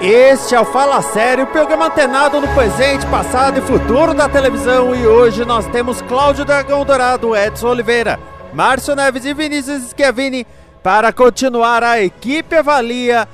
Este 0.00 0.54
é 0.54 0.60
o 0.60 0.64
Fala 0.64 1.02
Sério, 1.02 1.44
programa 1.48 1.86
antenado 1.86 2.40
no 2.40 2.46
presente, 2.54 3.04
passado 3.06 3.58
e 3.58 3.62
futuro 3.62 4.14
da 4.14 4.28
televisão. 4.28 4.94
E 4.94 5.04
hoje 5.04 5.44
nós 5.44 5.66
temos 5.66 6.00
Cláudio 6.02 6.44
Dragão 6.44 6.84
Dourado, 6.84 7.34
Edson 7.34 7.66
Oliveira, 7.66 8.20
Márcio 8.54 8.94
Neves 8.94 9.24
e 9.24 9.34
Vinícius 9.34 9.90
Schiavini 9.90 10.46
para 10.84 11.12
continuar 11.12 11.82
a 11.82 12.00
Equipe 12.00 12.54
Avalia 12.54 13.26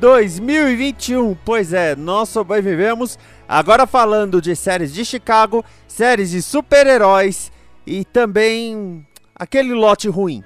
2021. 0.00 1.36
Pois 1.44 1.72
é, 1.72 1.94
nós 1.94 2.30
sobrevivemos. 2.30 3.16
Agora 3.48 3.86
falando 3.86 4.42
de 4.42 4.56
séries 4.56 4.92
de 4.92 5.04
Chicago, 5.04 5.64
séries 5.86 6.30
de 6.30 6.42
super-heróis 6.42 7.52
e 7.86 8.04
também 8.04 9.06
aquele 9.36 9.72
lote 9.72 10.08
ruim. 10.08 10.42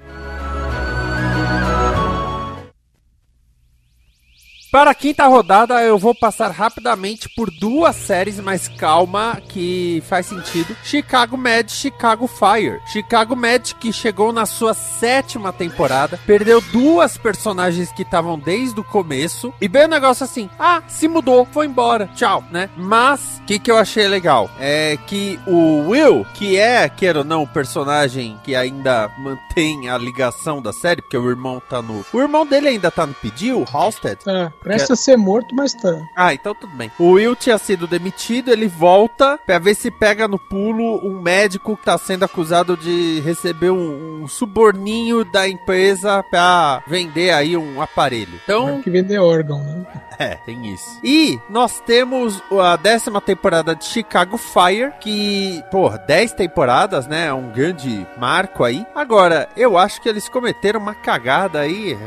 Para 4.72 4.92
a 4.92 4.94
quinta 4.94 5.26
rodada, 5.26 5.82
eu 5.82 5.98
vou 5.98 6.14
passar 6.14 6.50
rapidamente 6.50 7.28
por 7.28 7.50
duas 7.50 7.94
séries, 7.94 8.40
mas 8.40 8.68
calma, 8.68 9.38
que 9.50 10.02
faz 10.08 10.24
sentido. 10.24 10.74
Chicago 10.82 11.36
Med, 11.36 11.70
Chicago 11.70 12.26
Fire. 12.26 12.80
Chicago 12.86 13.36
Med, 13.36 13.74
que 13.74 13.92
chegou 13.92 14.32
na 14.32 14.46
sua 14.46 14.72
sétima 14.72 15.52
temporada, 15.52 16.18
perdeu 16.26 16.62
duas 16.72 17.18
personagens 17.18 17.92
que 17.92 18.00
estavam 18.00 18.38
desde 18.38 18.80
o 18.80 18.84
começo. 18.84 19.52
E 19.60 19.68
bem 19.68 19.84
o 19.84 19.88
negócio 19.88 20.24
assim: 20.24 20.48
ah, 20.58 20.82
se 20.88 21.06
mudou, 21.06 21.46
foi 21.52 21.66
embora, 21.66 22.08
tchau, 22.14 22.42
né? 22.50 22.70
Mas, 22.74 23.42
o 23.42 23.44
que, 23.44 23.58
que 23.58 23.70
eu 23.70 23.76
achei 23.76 24.08
legal? 24.08 24.50
É 24.58 24.96
que 25.06 25.38
o 25.46 25.90
Will, 25.90 26.24
que 26.32 26.56
é, 26.56 26.88
queira 26.88 27.18
ou 27.18 27.24
não, 27.26 27.42
o 27.42 27.46
personagem 27.46 28.40
que 28.42 28.56
ainda 28.56 29.10
mantém 29.18 29.90
a 29.90 29.98
ligação 29.98 30.62
da 30.62 30.72
série, 30.72 31.02
porque 31.02 31.18
o 31.18 31.28
irmão 31.28 31.60
tá 31.68 31.82
no. 31.82 32.06
O 32.10 32.18
irmão 32.18 32.46
dele 32.46 32.68
ainda 32.68 32.90
tá 32.90 33.06
no 33.06 33.12
pedido, 33.12 33.60
o 33.60 33.66
Halstead. 33.70 34.18
É. 34.26 34.61
Presta 34.62 34.96
ser 34.96 35.16
morto, 35.16 35.54
mas 35.54 35.74
tá. 35.74 36.02
Ah, 36.16 36.32
então 36.32 36.54
tudo 36.54 36.74
bem. 36.74 36.90
O 36.98 37.12
Will 37.12 37.36
tinha 37.36 37.58
sido 37.58 37.86
demitido, 37.86 38.50
ele 38.50 38.66
volta 38.66 39.38
pra 39.44 39.58
ver 39.58 39.74
se 39.74 39.90
pega 39.90 40.28
no 40.28 40.38
pulo 40.38 41.04
um 41.06 41.20
médico 41.20 41.76
que 41.76 41.84
tá 41.84 41.98
sendo 41.98 42.24
acusado 42.24 42.76
de 42.76 43.20
receber 43.20 43.70
um, 43.70 44.22
um 44.22 44.28
suborninho 44.28 45.24
da 45.24 45.48
empresa 45.48 46.22
pra 46.30 46.82
vender 46.86 47.30
aí 47.30 47.56
um 47.56 47.80
aparelho. 47.80 48.40
Então. 48.44 48.80
que 48.82 48.90
vender 48.90 49.18
órgão, 49.18 49.62
né? 49.62 49.86
É, 50.18 50.36
tem 50.36 50.72
isso. 50.72 51.00
E 51.02 51.40
nós 51.48 51.80
temos 51.80 52.40
a 52.52 52.76
décima 52.76 53.20
temporada 53.20 53.74
de 53.74 53.84
Chicago 53.84 54.36
Fire, 54.36 54.92
que, 55.00 55.62
pô, 55.70 55.90
10 55.90 56.34
temporadas, 56.34 57.06
né? 57.06 57.26
É 57.26 57.34
um 57.34 57.50
grande 57.50 58.06
marco 58.16 58.62
aí. 58.62 58.86
Agora, 58.94 59.48
eu 59.56 59.76
acho 59.76 60.00
que 60.00 60.08
eles 60.08 60.28
cometeram 60.28 60.78
uma 60.78 60.94
cagada 60.94 61.60
aí, 61.60 61.98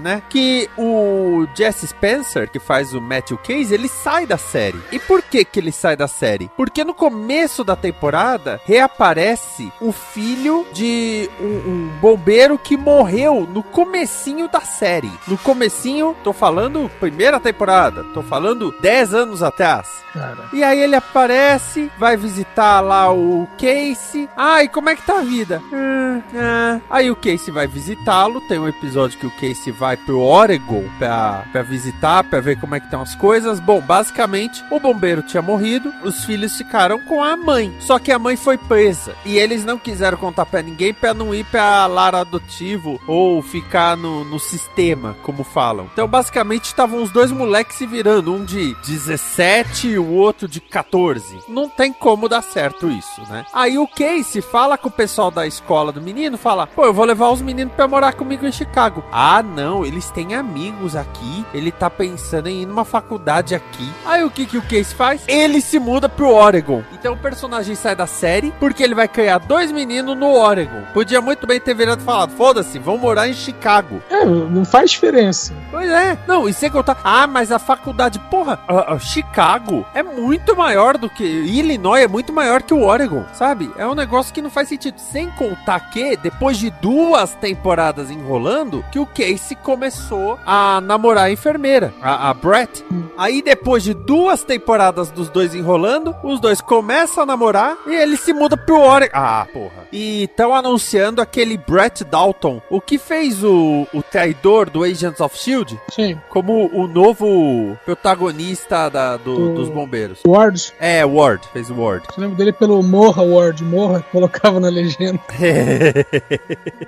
né? 0.00 0.22
Que 0.28 0.68
o 0.76 1.46
Jesse 1.56 1.86
Spencer, 1.96 2.50
que 2.50 2.58
faz 2.58 2.94
o 2.94 3.00
Matthew 3.00 3.38
Case, 3.38 3.72
ele 3.72 3.88
sai 3.88 4.26
da 4.26 4.36
série. 4.36 4.80
E 4.92 4.98
por 4.98 5.22
que 5.22 5.44
que 5.44 5.58
ele 5.58 5.72
sai 5.72 5.96
da 5.96 6.06
série? 6.06 6.50
Porque 6.56 6.84
no 6.84 6.94
começo 6.94 7.64
da 7.64 7.74
temporada 7.74 8.60
reaparece 8.64 9.72
o 9.80 9.92
filho 9.92 10.66
de 10.72 11.28
um, 11.40 11.44
um 11.44 11.88
bombeiro 12.00 12.58
que 12.58 12.76
morreu 12.76 13.48
no 13.50 13.62
comecinho 13.62 14.48
da 14.48 14.60
série. 14.60 15.10
No 15.26 15.38
comecinho, 15.38 16.14
tô 16.22 16.32
falando 16.32 16.90
primeira 17.00 17.40
temporada, 17.40 18.04
tô 18.12 18.22
falando 18.22 18.74
10 18.80 19.14
anos 19.14 19.42
atrás. 19.42 20.04
Cara. 20.12 20.48
E 20.52 20.64
aí 20.64 20.80
ele 20.80 20.96
aparece, 20.96 21.90
vai 21.98 22.16
visitar 22.16 22.80
lá 22.80 23.12
o 23.12 23.46
Casey. 23.58 24.28
Ai, 24.36 24.68
como 24.68 24.88
é 24.88 24.96
que 24.96 25.02
tá 25.02 25.18
a 25.18 25.22
vida? 25.22 25.62
Hum, 25.72 26.22
ah. 26.34 26.80
Aí 26.90 27.10
o 27.10 27.16
Casey 27.16 27.52
vai 27.52 27.66
visitá-lo. 27.66 28.40
Tem 28.42 28.58
um 28.58 28.68
episódio 28.68 29.18
que 29.18 29.26
o 29.26 29.30
Casey 29.32 29.72
vai 29.72 29.96
pro 29.96 30.20
Oregon 30.20 30.84
pra, 30.98 31.44
pra 31.52 31.62
visitar, 31.62 31.85
pra 31.92 32.40
ver 32.40 32.58
como 32.60 32.74
é 32.74 32.80
que 32.80 32.86
estão 32.86 33.02
as 33.02 33.14
coisas. 33.14 33.60
Bom, 33.60 33.80
basicamente, 33.80 34.64
o 34.70 34.80
bombeiro 34.80 35.22
tinha 35.22 35.42
morrido, 35.42 35.92
os 36.02 36.24
filhos 36.24 36.56
ficaram 36.56 36.98
com 37.00 37.22
a 37.22 37.36
mãe. 37.36 37.74
Só 37.80 37.98
que 37.98 38.12
a 38.12 38.18
mãe 38.18 38.36
foi 38.36 38.56
presa. 38.56 39.14
E 39.24 39.38
eles 39.38 39.64
não 39.64 39.78
quiseram 39.78 40.18
contar 40.18 40.46
pra 40.46 40.62
ninguém 40.62 40.92
pra 40.92 41.14
não 41.14 41.34
ir 41.34 41.44
pra 41.44 41.86
lar 41.86 42.14
adotivo 42.14 43.00
ou 43.06 43.42
ficar 43.42 43.96
no, 43.96 44.24
no 44.24 44.38
sistema, 44.38 45.16
como 45.22 45.44
falam. 45.44 45.88
Então, 45.92 46.06
basicamente, 46.06 46.64
estavam 46.64 47.02
os 47.02 47.10
dois 47.10 47.30
moleques 47.30 47.76
se 47.76 47.86
virando, 47.86 48.34
um 48.34 48.44
de 48.44 48.74
17 48.86 49.88
e 49.88 49.98
o 49.98 50.10
outro 50.12 50.48
de 50.48 50.60
14. 50.60 51.38
Não 51.48 51.68
tem 51.68 51.92
como 51.92 52.28
dar 52.28 52.42
certo 52.42 52.90
isso, 52.90 53.20
né? 53.28 53.44
Aí 53.52 53.78
o 53.78 53.86
Casey 53.88 54.42
fala 54.42 54.78
com 54.78 54.88
o 54.88 54.92
pessoal 54.92 55.30
da 55.30 55.46
escola 55.46 55.92
do 55.92 56.02
menino, 56.02 56.38
fala: 56.38 56.66
"Pô, 56.66 56.84
eu 56.84 56.92
vou 56.92 57.04
levar 57.04 57.30
os 57.30 57.42
meninos 57.42 57.74
pra 57.74 57.88
morar 57.88 58.12
comigo 58.14 58.46
em 58.46 58.52
Chicago". 58.52 59.04
Ah, 59.12 59.42
não, 59.42 59.84
eles 59.84 60.10
têm 60.10 60.34
amigos 60.34 60.96
aqui. 60.96 61.44
Ele 61.52 61.72
tá 61.78 61.90
pensando 61.90 62.48
em 62.48 62.62
ir 62.62 62.66
numa 62.66 62.84
faculdade 62.84 63.54
aqui. 63.54 63.90
Aí 64.04 64.24
o 64.24 64.30
que 64.30 64.46
que 64.46 64.58
o 64.58 64.62
Casey 64.62 64.84
faz? 64.84 65.22
Ele 65.28 65.60
se 65.60 65.78
muda 65.78 66.08
pro 66.08 66.30
Oregon. 66.30 66.82
Então 66.92 67.14
o 67.14 67.18
personagem 67.18 67.74
sai 67.74 67.94
da 67.94 68.06
série 68.06 68.52
porque 68.58 68.82
ele 68.82 68.94
vai 68.94 69.08
criar 69.08 69.38
dois 69.38 69.70
meninos 69.70 70.16
no 70.16 70.32
Oregon. 70.32 70.82
Podia 70.92 71.20
muito 71.20 71.46
bem 71.46 71.60
ter 71.60 71.74
virado 71.74 72.02
e 72.02 72.04
falado: 72.04 72.32
"Foda-se, 72.32 72.78
vão 72.78 72.98
morar 72.98 73.28
em 73.28 73.34
Chicago". 73.34 74.02
É, 74.10 74.24
não 74.24 74.64
faz 74.64 74.90
diferença. 74.90 75.54
Pois 75.70 75.90
é. 75.90 76.18
Não, 76.26 76.48
e 76.48 76.52
sem 76.52 76.70
contar. 76.70 76.98
Ah, 77.04 77.26
mas 77.26 77.52
a 77.52 77.58
faculdade, 77.58 78.18
porra, 78.30 78.58
ah, 78.68 78.94
ah, 78.94 78.98
Chicago 78.98 79.86
é 79.94 80.02
muito 80.02 80.56
maior 80.56 80.96
do 80.96 81.08
que. 81.08 81.24
Illinois 81.24 82.02
é 82.02 82.08
muito 82.08 82.32
maior 82.32 82.62
que 82.62 82.74
o 82.74 82.82
Oregon, 82.82 83.24
sabe? 83.32 83.70
É 83.76 83.86
um 83.86 83.94
negócio 83.94 84.32
que 84.32 84.42
não 84.42 84.50
faz 84.50 84.68
sentido. 84.68 84.98
Sem 84.98 85.30
contar 85.30 85.90
que, 85.90 86.16
depois 86.16 86.56
de 86.58 86.70
duas 86.70 87.34
temporadas 87.34 88.10
enrolando, 88.10 88.84
que 88.90 88.98
o 88.98 89.06
Casey 89.06 89.56
começou 89.62 90.38
a 90.46 90.80
namorar 90.80 91.24
a 91.24 91.30
enfermeira, 91.30 91.65
a, 92.02 92.30
a 92.30 92.34
Brett. 92.34 92.84
Aí, 93.18 93.42
depois 93.42 93.82
de 93.82 93.94
duas 93.94 94.42
temporadas 94.44 95.10
dos 95.10 95.28
dois 95.28 95.54
enrolando, 95.54 96.14
os 96.22 96.38
dois 96.40 96.60
começam 96.60 97.22
a 97.22 97.26
namorar 97.26 97.76
e 97.86 97.94
ele 97.94 98.16
se 98.16 98.32
muda 98.32 98.56
pro 98.56 98.78
Oregon. 98.80 99.12
Ah, 99.16 99.46
porra. 99.52 99.86
E 99.92 100.24
estão 100.24 100.54
anunciando 100.54 101.20
aquele 101.22 101.56
Brett 101.56 102.04
Dalton, 102.04 102.60
o 102.70 102.80
que 102.80 102.98
fez 102.98 103.42
o, 103.42 103.86
o 103.94 104.02
traidor 104.02 104.68
do 104.68 104.82
Agents 104.82 105.20
of 105.20 105.36
Shield 105.38 105.78
Sim. 105.90 106.20
como 106.28 106.68
o 106.72 106.86
novo 106.86 107.78
protagonista 107.84 108.88
da, 108.90 109.16
do- 109.16 109.52
O- 109.52 109.54
dos 109.54 109.68
bombeiros. 109.68 110.20
Ward. 110.26 110.72
É, 110.78 111.04
Ward, 111.04 111.46
fez 111.52 111.70
o 111.70 111.74
Ward. 111.80 112.06
Eu 112.16 112.20
lembro 112.22 112.36
dele 112.36 112.52
pelo 112.52 112.82
Morra 112.82 113.22
Ward. 113.22 113.62
Morra, 113.64 114.04
colocava 114.12 114.60
na 114.60 114.68
legenda. 114.68 115.20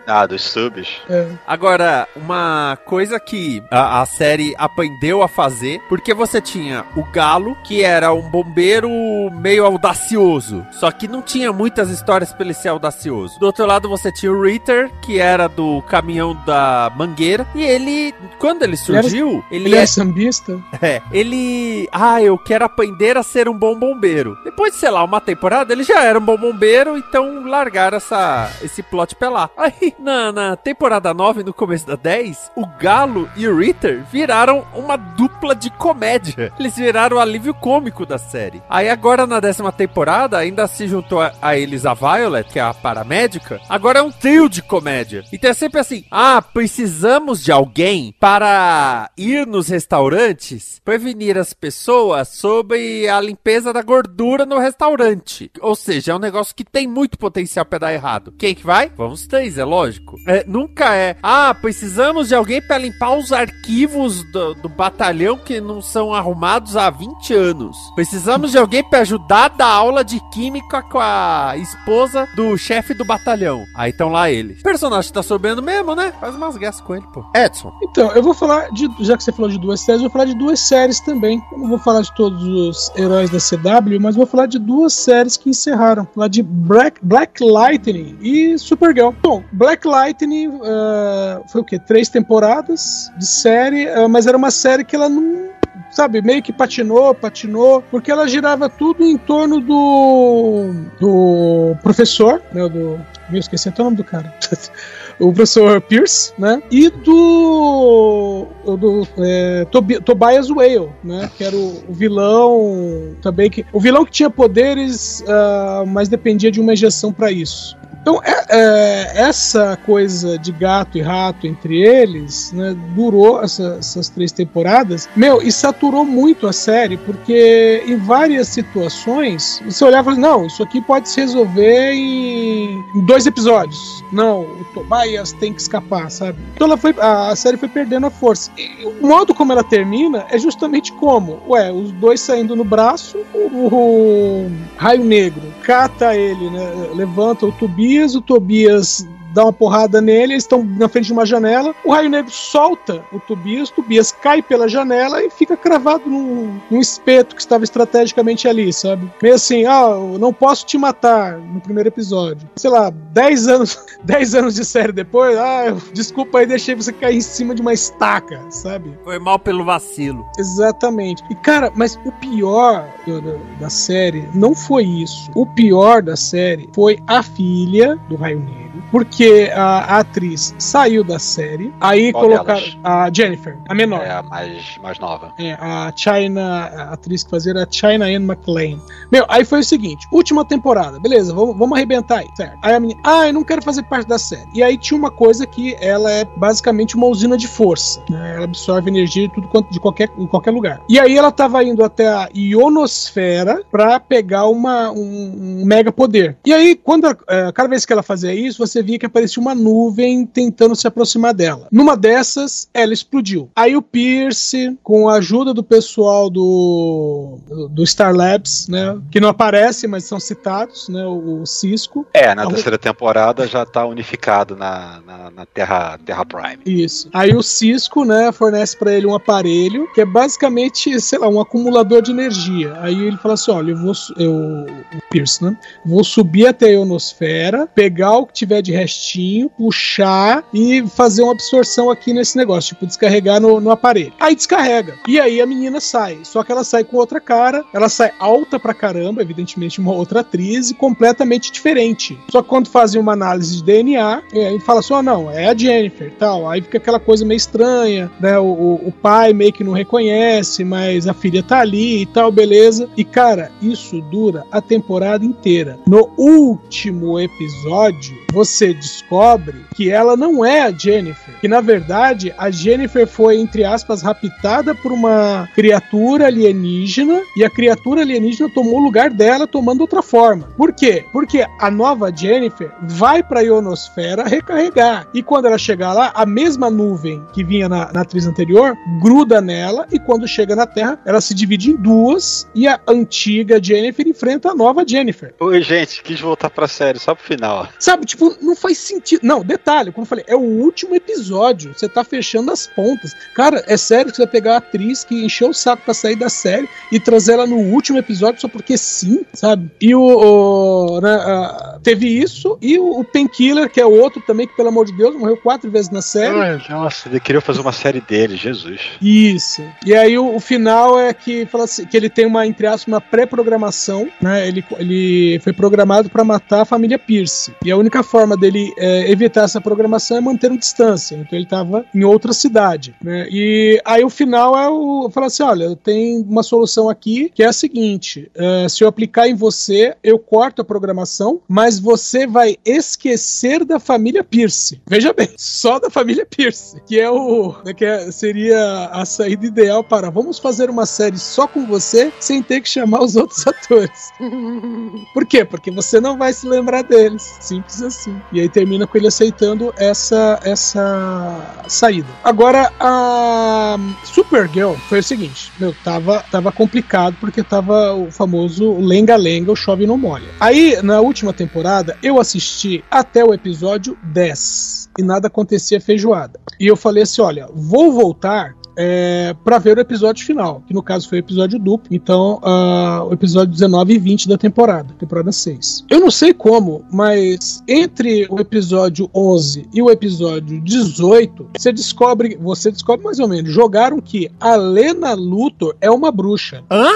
Ah, 0.06 0.26
dos 0.26 0.42
subs. 0.42 1.00
É. 1.08 1.28
Agora, 1.46 2.08
uma 2.16 2.78
coisa 2.84 3.20
que 3.20 3.62
a, 3.70 4.00
a 4.00 4.06
série 4.06 4.54
aprendeu 4.68 5.22
a 5.22 5.28
fazer, 5.28 5.80
porque 5.88 6.14
você 6.14 6.40
tinha 6.40 6.84
o 6.94 7.02
Galo, 7.02 7.56
que 7.64 7.82
era 7.82 8.12
um 8.12 8.22
bombeiro 8.22 8.88
meio 9.32 9.64
audacioso, 9.64 10.64
só 10.70 10.90
que 10.90 11.08
não 11.08 11.22
tinha 11.22 11.52
muitas 11.52 11.90
histórias 11.90 12.32
pra 12.32 12.44
ele 12.44 12.54
ser 12.54 12.68
audacioso. 12.68 13.38
Do 13.40 13.46
outro 13.46 13.66
lado, 13.66 13.88
você 13.88 14.12
tinha 14.12 14.32
o 14.32 14.42
Ritter, 14.42 14.90
que 15.02 15.18
era 15.18 15.48
do 15.48 15.82
caminhão 15.82 16.34
da 16.46 16.92
mangueira, 16.94 17.46
e 17.54 17.62
ele, 17.62 18.14
quando 18.38 18.62
ele 18.62 18.76
surgiu, 18.76 19.44
ele, 19.50 19.66
Ele 19.66 19.76
é 19.76 19.82
é 19.82 19.86
sambista. 19.86 20.58
É, 20.80 21.02
ele. 21.10 21.88
Ah, 21.90 22.22
eu 22.22 22.38
quero 22.38 22.64
aprender 22.64 23.16
a 23.16 23.22
ser 23.22 23.48
um 23.48 23.58
bom 23.58 23.76
bombeiro. 23.76 24.38
Depois 24.44 24.72
de, 24.74 24.78
sei 24.78 24.90
lá, 24.90 25.02
uma 25.02 25.20
temporada, 25.20 25.72
ele 25.72 25.82
já 25.82 26.04
era 26.04 26.18
um 26.18 26.24
bom 26.24 26.36
bombeiro, 26.36 26.96
então 26.96 27.44
largaram 27.48 27.96
essa, 27.96 28.50
esse 28.62 28.82
plot 28.82 29.16
pra 29.16 29.28
lá. 29.28 29.50
Aí, 29.56 29.94
na, 29.98 30.30
na 30.30 30.56
temporada 30.56 31.12
9, 31.12 31.42
no 31.42 31.52
começo 31.52 31.86
da 31.86 31.96
10, 31.96 32.52
o 32.54 32.64
Galo 32.78 33.28
e 33.36 33.48
o 33.48 33.56
Ritter 33.56 34.04
viraram 34.12 34.47
uma 34.52 34.96
dupla 34.96 35.54
de 35.54 35.70
comédia. 35.70 36.52
Eles 36.58 36.76
viraram 36.76 37.16
o 37.16 37.20
alívio 37.20 37.54
cômico 37.54 38.06
da 38.06 38.18
série. 38.18 38.62
Aí 38.68 38.88
agora, 38.88 39.26
na 39.26 39.40
décima 39.40 39.72
temporada, 39.72 40.38
ainda 40.38 40.66
se 40.66 40.86
juntou 40.86 41.20
a, 41.20 41.32
a 41.40 41.56
eles 41.56 41.86
a 41.86 41.94
Violet, 41.94 42.48
que 42.50 42.58
é 42.58 42.62
a 42.62 42.74
paramédica, 42.74 43.60
agora 43.68 44.00
é 44.00 44.02
um 44.02 44.10
trio 44.10 44.48
de 44.48 44.62
comédia. 44.62 45.24
Então 45.32 45.50
é 45.50 45.54
sempre 45.54 45.80
assim: 45.80 46.04
ah, 46.10 46.40
precisamos 46.42 47.42
de 47.42 47.52
alguém 47.52 48.14
para 48.18 49.10
ir 49.16 49.46
nos 49.46 49.68
restaurantes 49.68 50.80
prevenir 50.84 51.36
as 51.36 51.52
pessoas 51.52 52.28
sobre 52.28 53.08
a 53.08 53.20
limpeza 53.20 53.72
da 53.72 53.82
gordura 53.82 54.46
no 54.46 54.58
restaurante. 54.58 55.50
Ou 55.60 55.74
seja, 55.74 56.12
é 56.12 56.14
um 56.14 56.20
negócio 56.20 56.54
que 56.54 56.64
tem 56.64 56.86
muito 56.86 57.18
potencial 57.18 57.64
para 57.64 57.78
dar 57.78 57.92
errado. 57.92 58.32
Quem 58.38 58.54
que 58.54 58.64
vai? 58.64 58.90
Vamos 58.96 59.26
três, 59.26 59.58
é 59.58 59.64
lógico. 59.64 60.16
É, 60.26 60.44
nunca 60.46 60.94
é, 60.94 61.16
ah, 61.22 61.54
precisamos 61.54 62.28
de 62.28 62.34
alguém 62.34 62.62
para 62.62 62.78
limpar 62.78 63.16
os 63.16 63.32
arquivos 63.32 64.24
do, 64.32 64.37
do 64.54 64.68
batalhão 64.68 65.36
que 65.36 65.60
não 65.60 65.80
são 65.80 66.12
arrumados 66.12 66.76
há 66.76 66.90
20 66.90 67.34
anos. 67.34 67.76
Precisamos 67.94 68.52
de 68.52 68.58
alguém 68.58 68.82
para 68.82 69.00
ajudar 69.00 69.44
a 69.44 69.48
dar 69.48 69.66
aula 69.66 70.04
de 70.04 70.20
química 70.30 70.82
com 70.82 70.98
a 70.98 71.54
esposa 71.56 72.28
do 72.34 72.56
chefe 72.56 72.94
do 72.94 73.04
batalhão. 73.04 73.64
Aí 73.76 73.90
estão 73.90 74.08
lá 74.08 74.30
eles. 74.30 74.60
O 74.60 74.62
personagem 74.62 75.12
tá 75.12 75.22
sobrando 75.22 75.62
mesmo, 75.62 75.94
né? 75.94 76.12
Faz 76.20 76.34
umas 76.34 76.56
guerras 76.56 76.80
com 76.80 76.94
ele, 76.94 77.04
pô. 77.12 77.24
Edson. 77.34 77.72
Então, 77.82 78.10
eu 78.12 78.22
vou 78.22 78.34
falar 78.34 78.70
de. 78.70 78.88
Já 79.00 79.16
que 79.16 79.24
você 79.24 79.32
falou 79.32 79.50
de 79.50 79.58
duas 79.58 79.80
séries, 79.80 80.02
eu 80.02 80.08
vou 80.08 80.12
falar 80.12 80.26
de 80.26 80.34
duas 80.34 80.60
séries 80.60 81.00
também. 81.00 81.42
Eu 81.52 81.58
não 81.58 81.68
vou 81.68 81.78
falar 81.78 82.02
de 82.02 82.14
todos 82.14 82.42
os 82.42 82.92
heróis 82.96 83.30
da 83.30 83.38
CW, 83.38 84.00
mas 84.00 84.16
vou 84.16 84.26
falar 84.26 84.46
de 84.46 84.58
duas 84.58 84.92
séries 84.92 85.36
que 85.36 85.50
encerraram. 85.50 86.04
Vou 86.04 86.14
falar 86.14 86.28
de 86.28 86.42
Black, 86.42 87.00
Black 87.02 87.42
Lightning 87.42 88.16
e 88.20 88.58
Supergirl. 88.58 89.10
Bom, 89.22 89.42
Black 89.52 89.86
Lightning 89.86 90.48
uh, 90.48 91.42
foi 91.48 91.60
o 91.60 91.64
quê? 91.64 91.78
Três 91.78 92.08
temporadas 92.08 93.10
de 93.18 93.26
série, 93.26 93.86
uh, 93.88 94.08
mas 94.08 94.26
era 94.28 94.36
uma 94.38 94.50
série 94.50 94.84
que 94.84 94.94
ela 94.94 95.08
não 95.08 95.48
sabe, 95.90 96.20
meio 96.20 96.42
que 96.42 96.52
patinou, 96.52 97.14
patinou, 97.14 97.82
porque 97.90 98.10
ela 98.10 98.28
girava 98.28 98.68
tudo 98.68 99.04
em 99.04 99.16
torno 99.16 99.60
do 99.60 100.74
do 101.00 101.76
professor, 101.82 102.42
né, 102.52 102.68
do 102.68 103.00
meu, 103.30 103.40
esqueci 103.40 103.68
até 103.68 103.82
o 103.82 103.84
nome 103.84 103.96
do 103.96 104.04
cara. 104.04 104.32
o 105.20 105.32
professor 105.32 105.80
Pierce, 105.82 106.32
né? 106.38 106.62
E 106.70 106.88
do, 106.88 108.46
do 108.64 109.06
é, 109.18 109.66
Tobias 110.04 110.48
Whale, 110.50 110.88
né? 111.04 111.30
Que 111.36 111.44
era 111.44 111.54
o, 111.54 111.84
o, 111.88 111.92
vilão 111.92 113.16
também 113.20 113.50
que 113.50 113.66
o 113.72 113.80
vilão 113.80 114.04
que 114.04 114.10
tinha 114.10 114.30
poderes, 114.30 115.20
uh, 115.20 115.86
mas 115.86 116.08
dependia 116.08 116.50
de 116.50 116.60
uma 116.60 116.72
injeção 116.72 117.12
para 117.12 117.30
isso. 117.30 117.76
Então, 118.08 118.22
é, 118.24 118.46
é, 118.48 119.28
essa 119.28 119.78
coisa 119.84 120.38
de 120.38 120.50
gato 120.50 120.96
e 120.96 121.02
rato 121.02 121.46
entre 121.46 121.82
eles 121.82 122.50
né, 122.52 122.74
durou 122.94 123.42
essa, 123.42 123.76
essas 123.78 124.08
três 124.08 124.32
temporadas, 124.32 125.06
meu, 125.14 125.42
e 125.42 125.52
saturou 125.52 126.06
muito 126.06 126.46
a 126.46 126.52
série, 126.52 126.96
porque 126.96 127.84
em 127.86 127.98
várias 127.98 128.48
situações 128.48 129.62
você 129.62 129.84
olhava 129.84 130.12
e 130.12 130.14
falava, 130.14 130.38
não, 130.38 130.46
isso 130.46 130.62
aqui 130.62 130.80
pode 130.80 131.10
se 131.10 131.20
resolver 131.20 131.92
em, 131.92 132.82
em 132.94 133.04
dois 133.04 133.26
episódios. 133.26 134.02
Não, 134.10 134.40
o 134.40 134.64
Tobias 134.72 135.32
tem 135.32 135.52
que 135.52 135.60
escapar, 135.60 136.10
sabe? 136.10 136.38
Então 136.54 136.66
ela 136.66 136.78
foi, 136.78 136.94
a, 136.98 137.28
a 137.28 137.36
série 137.36 137.58
foi 137.58 137.68
perdendo 137.68 138.06
a 138.06 138.10
força. 138.10 138.50
E 138.56 138.86
o 138.86 139.06
modo 139.06 139.34
como 139.34 139.52
ela 139.52 139.62
termina 139.62 140.24
é 140.30 140.38
justamente 140.38 140.92
como? 140.92 141.42
Ué, 141.46 141.70
os 141.70 141.92
dois 141.92 142.22
saindo 142.22 142.56
no 142.56 142.64
braço, 142.64 143.18
o, 143.34 143.66
o 143.66 144.50
Raio 144.78 145.04
Negro 145.04 145.42
cata 145.62 146.16
ele, 146.16 146.48
né, 146.48 146.72
levanta 146.94 147.44
o 147.44 147.52
Tobias 147.52 147.97
Tobias, 148.24 149.08
dá 149.32 149.44
uma 149.44 149.52
porrada 149.52 150.00
nele, 150.00 150.34
eles 150.34 150.44
estão 150.44 150.64
na 150.64 150.88
frente 150.88 151.06
de 151.06 151.12
uma 151.12 151.26
janela, 151.26 151.74
o 151.84 151.92
Raio 151.92 152.10
Negro 152.10 152.30
solta 152.30 153.04
o 153.12 153.20
Tobias, 153.20 153.68
o 153.70 153.74
Tobias 153.74 154.12
cai 154.12 154.42
pela 154.42 154.68
janela 154.68 155.22
e 155.22 155.30
fica 155.30 155.56
cravado 155.56 156.08
num, 156.08 156.58
num 156.70 156.80
espeto 156.80 157.34
que 157.34 157.40
estava 157.40 157.64
estrategicamente 157.64 158.48
ali, 158.48 158.72
sabe? 158.72 159.10
Meio 159.22 159.34
assim, 159.34 159.64
ah, 159.66 159.90
eu 159.90 160.18
não 160.18 160.32
posso 160.32 160.66
te 160.66 160.78
matar 160.78 161.38
no 161.38 161.60
primeiro 161.60 161.88
episódio. 161.88 162.48
Sei 162.56 162.70
lá, 162.70 162.90
10 162.90 163.48
anos, 163.48 163.78
10 164.04 164.34
anos 164.34 164.54
de 164.54 164.64
série 164.64 164.92
depois, 164.92 165.36
ah, 165.36 165.76
desculpa 165.92 166.38
aí, 166.38 166.46
deixei 166.46 166.74
você 166.74 166.92
cair 166.92 167.16
em 167.16 167.20
cima 167.20 167.54
de 167.54 167.60
uma 167.60 167.72
estaca, 167.72 168.40
sabe? 168.50 168.98
Foi 169.04 169.18
mal 169.18 169.38
pelo 169.38 169.64
vacilo. 169.64 170.26
Exatamente. 170.38 171.22
E 171.30 171.34
cara, 171.34 171.72
mas 171.74 171.98
o 172.04 172.12
pior 172.12 172.88
da, 173.06 173.60
da 173.60 173.70
série 173.70 174.28
não 174.34 174.54
foi 174.54 174.84
isso. 174.84 175.30
O 175.34 175.46
pior 175.46 176.02
da 176.02 176.16
série 176.16 176.68
foi 176.74 176.98
a 177.06 177.22
filha 177.22 177.96
do 178.08 178.16
Raio 178.16 178.40
Negro 178.40 178.67
porque 178.90 179.50
a, 179.54 179.98
atriz 179.98 180.54
saiu 180.58 181.04
da 181.04 181.18
série, 181.18 181.72
aí 181.80 182.12
Qual 182.12 182.24
colocaram 182.24 182.60
delas? 182.60 182.78
a 182.84 183.10
Jennifer, 183.12 183.56
a 183.68 183.74
menor. 183.74 184.02
É, 184.02 184.10
a 184.10 184.22
mais, 184.22 184.78
mais 184.82 184.98
nova. 184.98 185.32
É, 185.38 185.52
a 185.54 185.92
China, 185.94 186.64
a 186.64 186.92
atriz 186.92 187.22
que 187.22 187.30
fazia 187.30 187.52
era 187.52 187.64
a 187.64 187.70
China 187.70 188.04
Anne 188.04 188.16
McLean. 188.16 188.78
Meu, 189.10 189.24
aí 189.28 189.44
foi 189.44 189.60
o 189.60 189.64
seguinte, 189.64 190.06
última 190.12 190.44
temporada, 190.44 190.98
beleza, 190.98 191.34
vamos, 191.34 191.56
vamos 191.56 191.76
arrebentar 191.76 192.18
aí, 192.18 192.28
certo. 192.36 192.58
Aí 192.62 192.74
a 192.74 192.80
menina, 192.80 193.00
ah, 193.04 193.26
eu 193.26 193.32
não 193.32 193.44
quero 193.44 193.62
fazer 193.62 193.82
parte 193.84 194.08
da 194.08 194.18
série. 194.18 194.48
E 194.54 194.62
aí 194.62 194.76
tinha 194.76 194.98
uma 194.98 195.10
coisa 195.10 195.46
que 195.46 195.76
ela 195.80 196.10
é 196.10 196.24
basicamente 196.24 196.96
uma 196.96 197.06
usina 197.06 197.36
de 197.36 197.48
força, 197.48 198.02
né? 198.08 198.34
Ela 198.36 198.44
absorve 198.44 198.90
energia 198.90 199.28
de 199.28 199.34
tudo 199.34 199.48
quanto, 199.48 199.70
de 199.70 199.80
qualquer, 199.80 200.10
em 200.16 200.26
qualquer 200.26 200.50
lugar. 200.50 200.80
E 200.88 200.98
aí 200.98 201.16
ela 201.16 201.30
tava 201.30 201.62
indo 201.62 201.84
até 201.84 202.08
a 202.08 202.28
ionosfera 202.34 203.62
pra 203.70 204.00
pegar 204.00 204.46
uma, 204.46 204.90
um, 204.90 205.60
um 205.60 205.64
mega 205.64 205.92
poder. 205.92 206.36
E 206.44 206.52
aí, 206.52 206.74
quando, 206.74 207.06
eh, 207.28 207.52
cada 207.52 207.68
vez 207.68 207.84
que 207.84 207.92
ela 207.92 208.02
fazia 208.02 208.34
isso, 208.34 208.64
você 208.64 208.77
via 208.82 208.98
que 208.98 209.06
aparecia 209.06 209.40
uma 209.40 209.54
nuvem 209.54 210.26
tentando 210.26 210.74
se 210.74 210.86
aproximar 210.86 211.34
dela. 211.34 211.68
Numa 211.70 211.96
dessas, 211.96 212.68
ela 212.72 212.92
explodiu. 212.92 213.50
Aí 213.54 213.76
o 213.76 213.82
Pierce, 213.82 214.76
com 214.82 215.08
a 215.08 215.14
ajuda 215.14 215.52
do 215.52 215.62
pessoal 215.62 216.30
do, 216.30 217.38
do 217.70 217.86
Star 217.86 218.14
Labs, 218.14 218.68
né, 218.68 218.98
que 219.10 219.20
não 219.20 219.28
aparece, 219.28 219.86
mas 219.86 220.04
são 220.04 220.20
citados, 220.20 220.88
né, 220.88 221.04
o, 221.04 221.42
o 221.42 221.46
Cisco. 221.46 222.06
É, 222.12 222.34
na 222.34 222.44
a... 222.44 222.46
terceira 222.46 222.78
temporada 222.78 223.46
já 223.46 223.62
está 223.62 223.86
unificado 223.86 224.56
na, 224.56 225.00
na, 225.06 225.30
na, 225.30 225.46
Terra, 225.46 225.98
Terra 226.04 226.24
Prime. 226.24 226.58
Isso. 226.64 227.08
Aí 227.12 227.34
o 227.34 227.42
Cisco, 227.42 228.04
né, 228.04 228.30
fornece 228.32 228.76
para 228.76 228.92
ele 228.92 229.06
um 229.06 229.14
aparelho 229.14 229.88
que 229.94 230.00
é 230.00 230.04
basicamente, 230.04 231.00
sei 231.00 231.18
lá, 231.18 231.28
um 231.28 231.40
acumulador 231.40 232.02
de 232.02 232.10
energia. 232.10 232.76
Aí 232.80 233.06
ele 233.06 233.16
fala 233.16 233.34
assim, 233.34 233.50
olha, 233.50 233.72
eu 233.72 233.76
vou, 233.76 233.92
eu, 234.16 234.32
o 234.32 235.10
Pierce, 235.10 235.42
né, 235.42 235.56
vou 235.84 236.04
subir 236.04 236.46
até 236.46 236.66
a 236.66 236.70
ionosfera, 236.70 237.66
pegar 237.66 238.16
o 238.18 238.26
que 238.26 238.32
tiver 238.32 238.62
de 238.62 238.67
restinho, 238.72 239.50
puxar 239.50 240.44
e 240.52 240.84
fazer 240.88 241.22
uma 241.22 241.32
absorção 241.32 241.90
aqui 241.90 242.12
nesse 242.12 242.36
negócio, 242.36 242.74
tipo, 242.74 242.86
descarregar 242.86 243.40
no, 243.40 243.60
no 243.60 243.70
aparelho. 243.70 244.12
Aí 244.18 244.34
descarrega. 244.34 244.94
E 245.06 245.18
aí 245.20 245.40
a 245.40 245.46
menina 245.46 245.80
sai. 245.80 246.18
Só 246.22 246.42
que 246.42 246.52
ela 246.52 246.64
sai 246.64 246.84
com 246.84 246.96
outra 246.96 247.20
cara, 247.20 247.64
ela 247.72 247.88
sai 247.88 248.12
alta 248.18 248.58
pra 248.58 248.74
caramba, 248.74 249.22
evidentemente 249.22 249.80
uma 249.80 249.92
outra 249.92 250.20
atriz, 250.20 250.70
e 250.70 250.74
completamente 250.74 251.50
diferente. 251.52 252.18
Só 252.30 252.42
que 252.42 252.48
quando 252.48 252.68
fazem 252.68 253.00
uma 253.00 253.12
análise 253.12 253.56
de 253.56 253.64
DNA, 253.64 254.22
é, 254.32 254.48
aí 254.48 254.60
fala 254.60 254.80
assim: 254.80 254.94
oh, 254.94 255.02
não, 255.02 255.30
é 255.30 255.48
a 255.48 255.56
Jennifer 255.56 256.12
tal. 256.18 256.48
Aí 256.48 256.60
fica 256.62 256.78
aquela 256.78 257.00
coisa 257.00 257.24
meio 257.24 257.36
estranha, 257.36 258.10
né? 258.20 258.38
O, 258.38 258.80
o 258.84 258.92
pai 258.92 259.32
meio 259.32 259.52
que 259.52 259.64
não 259.64 259.72
reconhece, 259.72 260.64
mas 260.64 261.06
a 261.06 261.14
filha 261.14 261.42
tá 261.42 261.60
ali 261.60 262.02
e 262.02 262.06
tal, 262.06 262.30
beleza. 262.30 262.88
E 262.96 263.04
cara, 263.04 263.50
isso 263.60 264.00
dura 264.02 264.44
a 264.50 264.60
temporada 264.60 265.24
inteira. 265.24 265.78
No 265.86 266.10
último 266.16 267.18
episódio, 267.18 268.16
você 268.32 268.57
você 268.58 268.74
descobre 268.74 269.64
que 269.76 269.90
ela 269.90 270.16
não 270.16 270.44
é 270.44 270.62
a 270.62 270.72
Jennifer. 270.72 271.34
Que 271.40 271.46
na 271.46 271.60
verdade 271.60 272.34
a 272.36 272.50
Jennifer 272.50 273.06
foi, 273.06 273.36
entre 273.38 273.64
aspas, 273.64 274.02
raptada 274.02 274.74
por 274.74 274.90
uma 274.90 275.48
criatura 275.54 276.26
alienígena 276.26 277.22
e 277.36 277.44
a 277.44 277.50
criatura 277.50 278.02
alienígena 278.02 278.50
tomou 278.52 278.80
o 278.80 278.82
lugar 278.82 279.10
dela 279.10 279.46
tomando 279.46 279.82
outra 279.82 280.02
forma. 280.02 280.48
Por 280.56 280.72
quê? 280.72 281.04
Porque 281.12 281.46
a 281.60 281.70
nova 281.70 282.12
Jennifer 282.14 282.72
vai 282.82 283.22
pra 283.22 283.42
ionosfera 283.42 284.24
recarregar. 284.24 285.08
E 285.14 285.22
quando 285.22 285.46
ela 285.46 285.58
chegar 285.58 285.92
lá, 285.92 286.10
a 286.14 286.26
mesma 286.26 286.68
nuvem 286.68 287.22
que 287.32 287.44
vinha 287.44 287.68
na, 287.68 287.92
na 287.92 288.00
atriz 288.00 288.26
anterior 288.26 288.76
gruda 289.00 289.40
nela 289.40 289.86
e 289.92 289.98
quando 290.00 290.26
chega 290.26 290.56
na 290.56 290.66
Terra, 290.66 290.98
ela 291.04 291.20
se 291.20 291.34
divide 291.34 291.70
em 291.70 291.76
duas 291.76 292.48
e 292.54 292.66
a 292.66 292.80
antiga 292.88 293.62
Jennifer 293.62 294.06
enfrenta 294.06 294.50
a 294.50 294.54
nova 294.54 294.84
Jennifer. 294.86 295.32
Oi, 295.38 295.62
gente, 295.62 296.02
quis 296.02 296.20
voltar 296.20 296.50
pra 296.50 296.66
série 296.66 296.98
só 296.98 297.14
pro 297.14 297.24
final. 297.24 297.68
Sabe, 297.78 298.04
tipo, 298.04 298.36
não 298.48 298.56
faz 298.56 298.78
sentido. 298.78 299.20
Não, 299.22 299.42
detalhe, 299.42 299.92
como 299.92 300.04
eu 300.04 300.08
falei, 300.08 300.24
é 300.26 300.34
o 300.34 300.40
último 300.40 300.94
episódio. 300.94 301.72
Você 301.76 301.88
tá 301.88 302.02
fechando 302.02 302.50
as 302.50 302.66
pontas. 302.66 303.14
Cara, 303.34 303.62
é 303.66 303.76
sério 303.76 304.10
que 304.10 304.16
você 304.16 304.22
vai 304.22 304.32
pegar 304.32 304.54
a 304.54 304.58
atriz 304.58 305.04
que 305.04 305.24
encheu 305.24 305.50
o 305.50 305.54
saco 305.54 305.82
pra 305.84 305.94
sair 305.94 306.16
da 306.16 306.28
série 306.28 306.68
e 306.90 306.98
trazer 306.98 307.34
ela 307.34 307.46
no 307.46 307.56
último 307.56 307.98
episódio 307.98 308.40
só 308.40 308.48
porque 308.48 308.76
sim, 308.76 309.24
sabe? 309.32 309.70
E 309.80 309.94
o. 309.94 310.00
o 310.00 311.00
né, 311.00 311.78
teve 311.82 312.06
isso, 312.06 312.58
e 312.60 312.78
o, 312.78 313.00
o 313.00 313.04
Painkiller, 313.04 313.70
que 313.70 313.80
é 313.80 313.86
outro 313.86 314.22
também, 314.26 314.46
que 314.46 314.56
pelo 314.56 314.68
amor 314.68 314.86
de 314.86 314.92
Deus, 314.92 315.14
morreu 315.14 315.36
quatro 315.36 315.70
vezes 315.70 315.90
na 315.90 316.02
série. 316.02 316.62
Nossa, 316.68 317.08
ele 317.08 317.20
queria 317.20 317.40
fazer 317.40 317.60
uma 317.60 317.72
série 317.72 318.00
dele, 318.00 318.36
Jesus. 318.36 318.80
Isso. 319.00 319.62
E 319.84 319.94
aí 319.94 320.18
o, 320.18 320.34
o 320.34 320.40
final 320.40 320.98
é 320.98 321.12
que 321.12 321.46
fala 321.46 321.64
assim, 321.64 321.84
que 321.86 321.96
ele 321.96 322.08
tem 322.08 322.26
uma, 322.26 322.46
entre 322.46 322.66
aspas, 322.66 322.86
uma 322.86 323.00
pré-programação, 323.00 324.08
né? 324.20 324.46
Ele, 324.46 324.64
ele 324.78 325.40
foi 325.40 325.52
programado 325.52 326.08
para 326.08 326.24
matar 326.24 326.62
a 326.62 326.64
família 326.64 326.98
Pierce. 326.98 327.52
E 327.64 327.70
a 327.70 327.76
única 327.76 328.02
forma 328.02 328.36
dele 328.38 328.72
é, 328.76 329.10
evitar 329.10 329.44
essa 329.44 329.60
programação 329.60 330.16
é 330.16 330.20
manter 330.20 330.50
uma 330.50 330.58
distância. 330.58 331.16
Então 331.16 331.36
ele 331.36 331.44
estava 331.44 331.84
em 331.94 332.04
outra 332.04 332.32
cidade. 332.32 332.94
Né? 333.02 333.26
E 333.30 333.80
aí 333.84 334.04
o 334.04 334.10
final 334.10 334.58
é 334.58 334.68
o 334.68 335.10
falar 335.10 335.26
assim: 335.26 335.42
olha, 335.42 335.76
tem 335.76 336.22
uma 336.22 336.42
solução 336.42 336.88
aqui 336.88 337.30
que 337.34 337.42
é 337.42 337.46
a 337.46 337.52
seguinte: 337.52 338.30
é, 338.34 338.68
se 338.68 338.82
eu 338.82 338.88
aplicar 338.88 339.28
em 339.28 339.34
você, 339.34 339.94
eu 340.02 340.18
corto 340.18 340.62
a 340.62 340.64
programação, 340.64 341.40
mas 341.48 341.78
você 341.78 342.26
vai 342.26 342.56
esquecer 342.64 343.64
da 343.64 343.78
família 343.78 344.24
Pierce. 344.24 344.80
Veja 344.86 345.12
bem, 345.12 345.30
só 345.36 345.78
da 345.78 345.90
família 345.90 346.26
Pierce, 346.26 346.80
que 346.86 346.98
é 346.98 347.10
o 347.10 347.54
né, 347.64 347.72
que 347.74 347.84
é, 347.84 348.10
seria 348.10 348.90
a 348.92 349.04
saída 349.04 349.46
ideal 349.46 349.82
para 349.82 350.10
vamos 350.10 350.38
fazer 350.38 350.70
uma 350.70 350.86
série 350.86 351.18
só 351.18 351.46
com 351.46 351.66
você 351.66 352.12
sem 352.20 352.42
ter 352.42 352.60
que 352.60 352.68
chamar 352.68 353.02
os 353.02 353.16
outros 353.16 353.44
atores. 353.46 354.10
Por 355.14 355.26
quê? 355.26 355.44
Porque 355.44 355.70
você 355.70 356.00
não 356.00 356.16
vai 356.16 356.32
se 356.32 356.46
lembrar 356.46 356.82
deles. 356.82 357.36
Simples 357.40 357.82
assim. 357.82 358.20
E 358.32 358.40
aí 358.40 358.48
termina 358.48 358.86
com 358.86 358.98
ele 358.98 359.06
aceitando 359.06 359.72
essa 359.76 360.38
essa 360.42 361.62
saída. 361.66 362.08
Agora 362.22 362.70
a 362.78 363.76
Supergirl 364.04 364.74
foi 364.88 364.98
o 364.98 365.02
seguinte, 365.02 365.52
meu, 365.58 365.74
tava 365.84 366.24
tava 366.30 366.52
complicado 366.52 367.16
porque 367.20 367.42
tava 367.42 367.94
o 367.94 368.10
famoso 368.10 368.78
lenga-lenga, 368.78 369.52
o 369.52 369.56
chove 369.56 369.86
não 369.86 369.96
molha. 369.96 370.28
Aí 370.40 370.80
na 370.82 371.00
última 371.00 371.32
temporada 371.32 371.96
eu 372.02 372.20
assisti 372.20 372.84
até 372.90 373.24
o 373.24 373.32
episódio 373.32 373.96
10 374.02 374.90
e 374.98 375.02
nada 375.02 375.28
acontecia 375.28 375.80
feijoada. 375.80 376.40
E 376.58 376.66
eu 376.66 376.76
falei 376.76 377.04
assim, 377.04 377.22
olha, 377.22 377.48
vou 377.52 377.92
voltar 377.92 378.54
é, 378.80 379.34
para 379.44 379.58
ver 379.58 379.76
o 379.76 379.80
episódio 379.80 380.24
final, 380.24 380.62
que 380.64 380.72
no 380.72 380.82
caso 380.82 381.08
foi 381.08 381.18
o 381.18 381.20
episódio 381.20 381.58
duplo, 381.58 381.88
então 381.90 382.40
uh, 382.44 383.08
o 383.08 383.12
episódio 383.12 383.52
19 383.52 383.94
e 383.94 383.98
20 383.98 384.28
da 384.28 384.38
temporada, 384.38 384.94
temporada 384.96 385.32
6. 385.32 385.84
Eu 385.90 385.98
não 385.98 386.12
sei 386.12 386.32
como, 386.32 386.84
mas 386.92 387.60
entre 387.66 388.28
o 388.30 388.38
episódio 388.38 389.10
11 389.12 389.68
e 389.74 389.82
o 389.82 389.90
episódio 389.90 390.60
18, 390.60 391.50
você 391.56 391.72
descobre, 391.72 392.38
você 392.40 392.70
descobre 392.70 393.04
mais 393.04 393.18
ou 393.18 393.26
menos, 393.26 393.52
jogaram 393.52 394.00
que 394.00 394.30
a 394.38 394.54
Lena 394.54 395.12
Luthor 395.14 395.74
é 395.80 395.90
uma 395.90 396.12
bruxa. 396.12 396.62
Hã? 396.70 396.88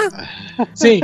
Sim. 0.73 1.01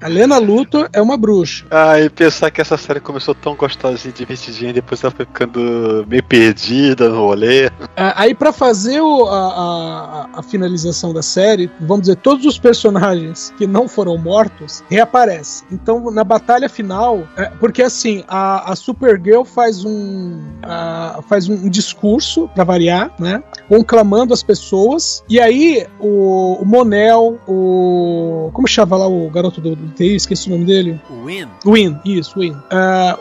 A 0.00 0.08
Lena 0.08 0.36
Luthor 0.36 0.90
é 0.92 1.00
uma 1.00 1.16
bruxa. 1.16 1.64
Ah, 1.70 1.98
e 1.98 2.10
pensar 2.10 2.50
que 2.50 2.60
essa 2.60 2.76
série 2.76 3.00
começou 3.00 3.34
tão 3.34 3.54
gostosinha, 3.54 4.12
divertidinha, 4.12 4.70
e 4.70 4.74
depois 4.74 5.02
ela 5.02 5.10
foi 5.10 5.24
ficando 5.24 6.04
meio 6.06 6.22
perdida 6.22 7.08
no 7.08 7.26
rolê. 7.26 7.70
Ah, 7.96 8.22
Aí, 8.22 8.34
pra 8.34 8.52
fazer 8.52 8.81
o- 8.86 9.26
a, 9.26 9.38
a- 9.38 10.28
a 10.38 10.42
finalização 10.42 11.12
da 11.12 11.22
série, 11.22 11.70
vamos 11.80 12.02
dizer, 12.02 12.16
todos 12.16 12.44
os 12.46 12.58
personagens 12.58 13.52
que 13.58 13.66
não 13.66 13.86
foram 13.88 14.16
mortos 14.18 14.82
reaparecem. 14.90 15.66
Então, 15.70 16.10
na 16.10 16.24
batalha 16.24 16.68
final, 16.68 17.26
é, 17.36 17.46
porque 17.60 17.82
assim, 17.82 18.24
a, 18.28 18.72
a 18.72 18.76
Supergirl 18.76 19.44
faz 19.44 19.84
um, 19.84 20.40
a- 20.62 21.20
faz 21.28 21.48
um 21.48 21.68
discurso, 21.68 22.48
pra 22.54 22.64
variar, 22.64 23.12
né? 23.18 23.42
Conclamando 23.68 24.32
as 24.34 24.42
pessoas. 24.42 25.22
E 25.28 25.40
aí, 25.40 25.86
o, 26.00 26.58
o 26.60 26.64
Monel, 26.64 27.38
o. 27.48 28.50
Como 28.52 28.66
chama 28.68 28.96
lá 28.96 29.06
o 29.08 29.30
garoto 29.30 29.60
do, 29.60 29.74
do 29.76 29.88
TI? 29.94 30.14
Esqueci 30.16 30.48
o 30.48 30.52
nome 30.52 30.64
dele. 30.64 31.00
Win. 31.24 31.48
Win, 31.64 31.98
isso, 32.04 32.38
Win. 32.38 32.56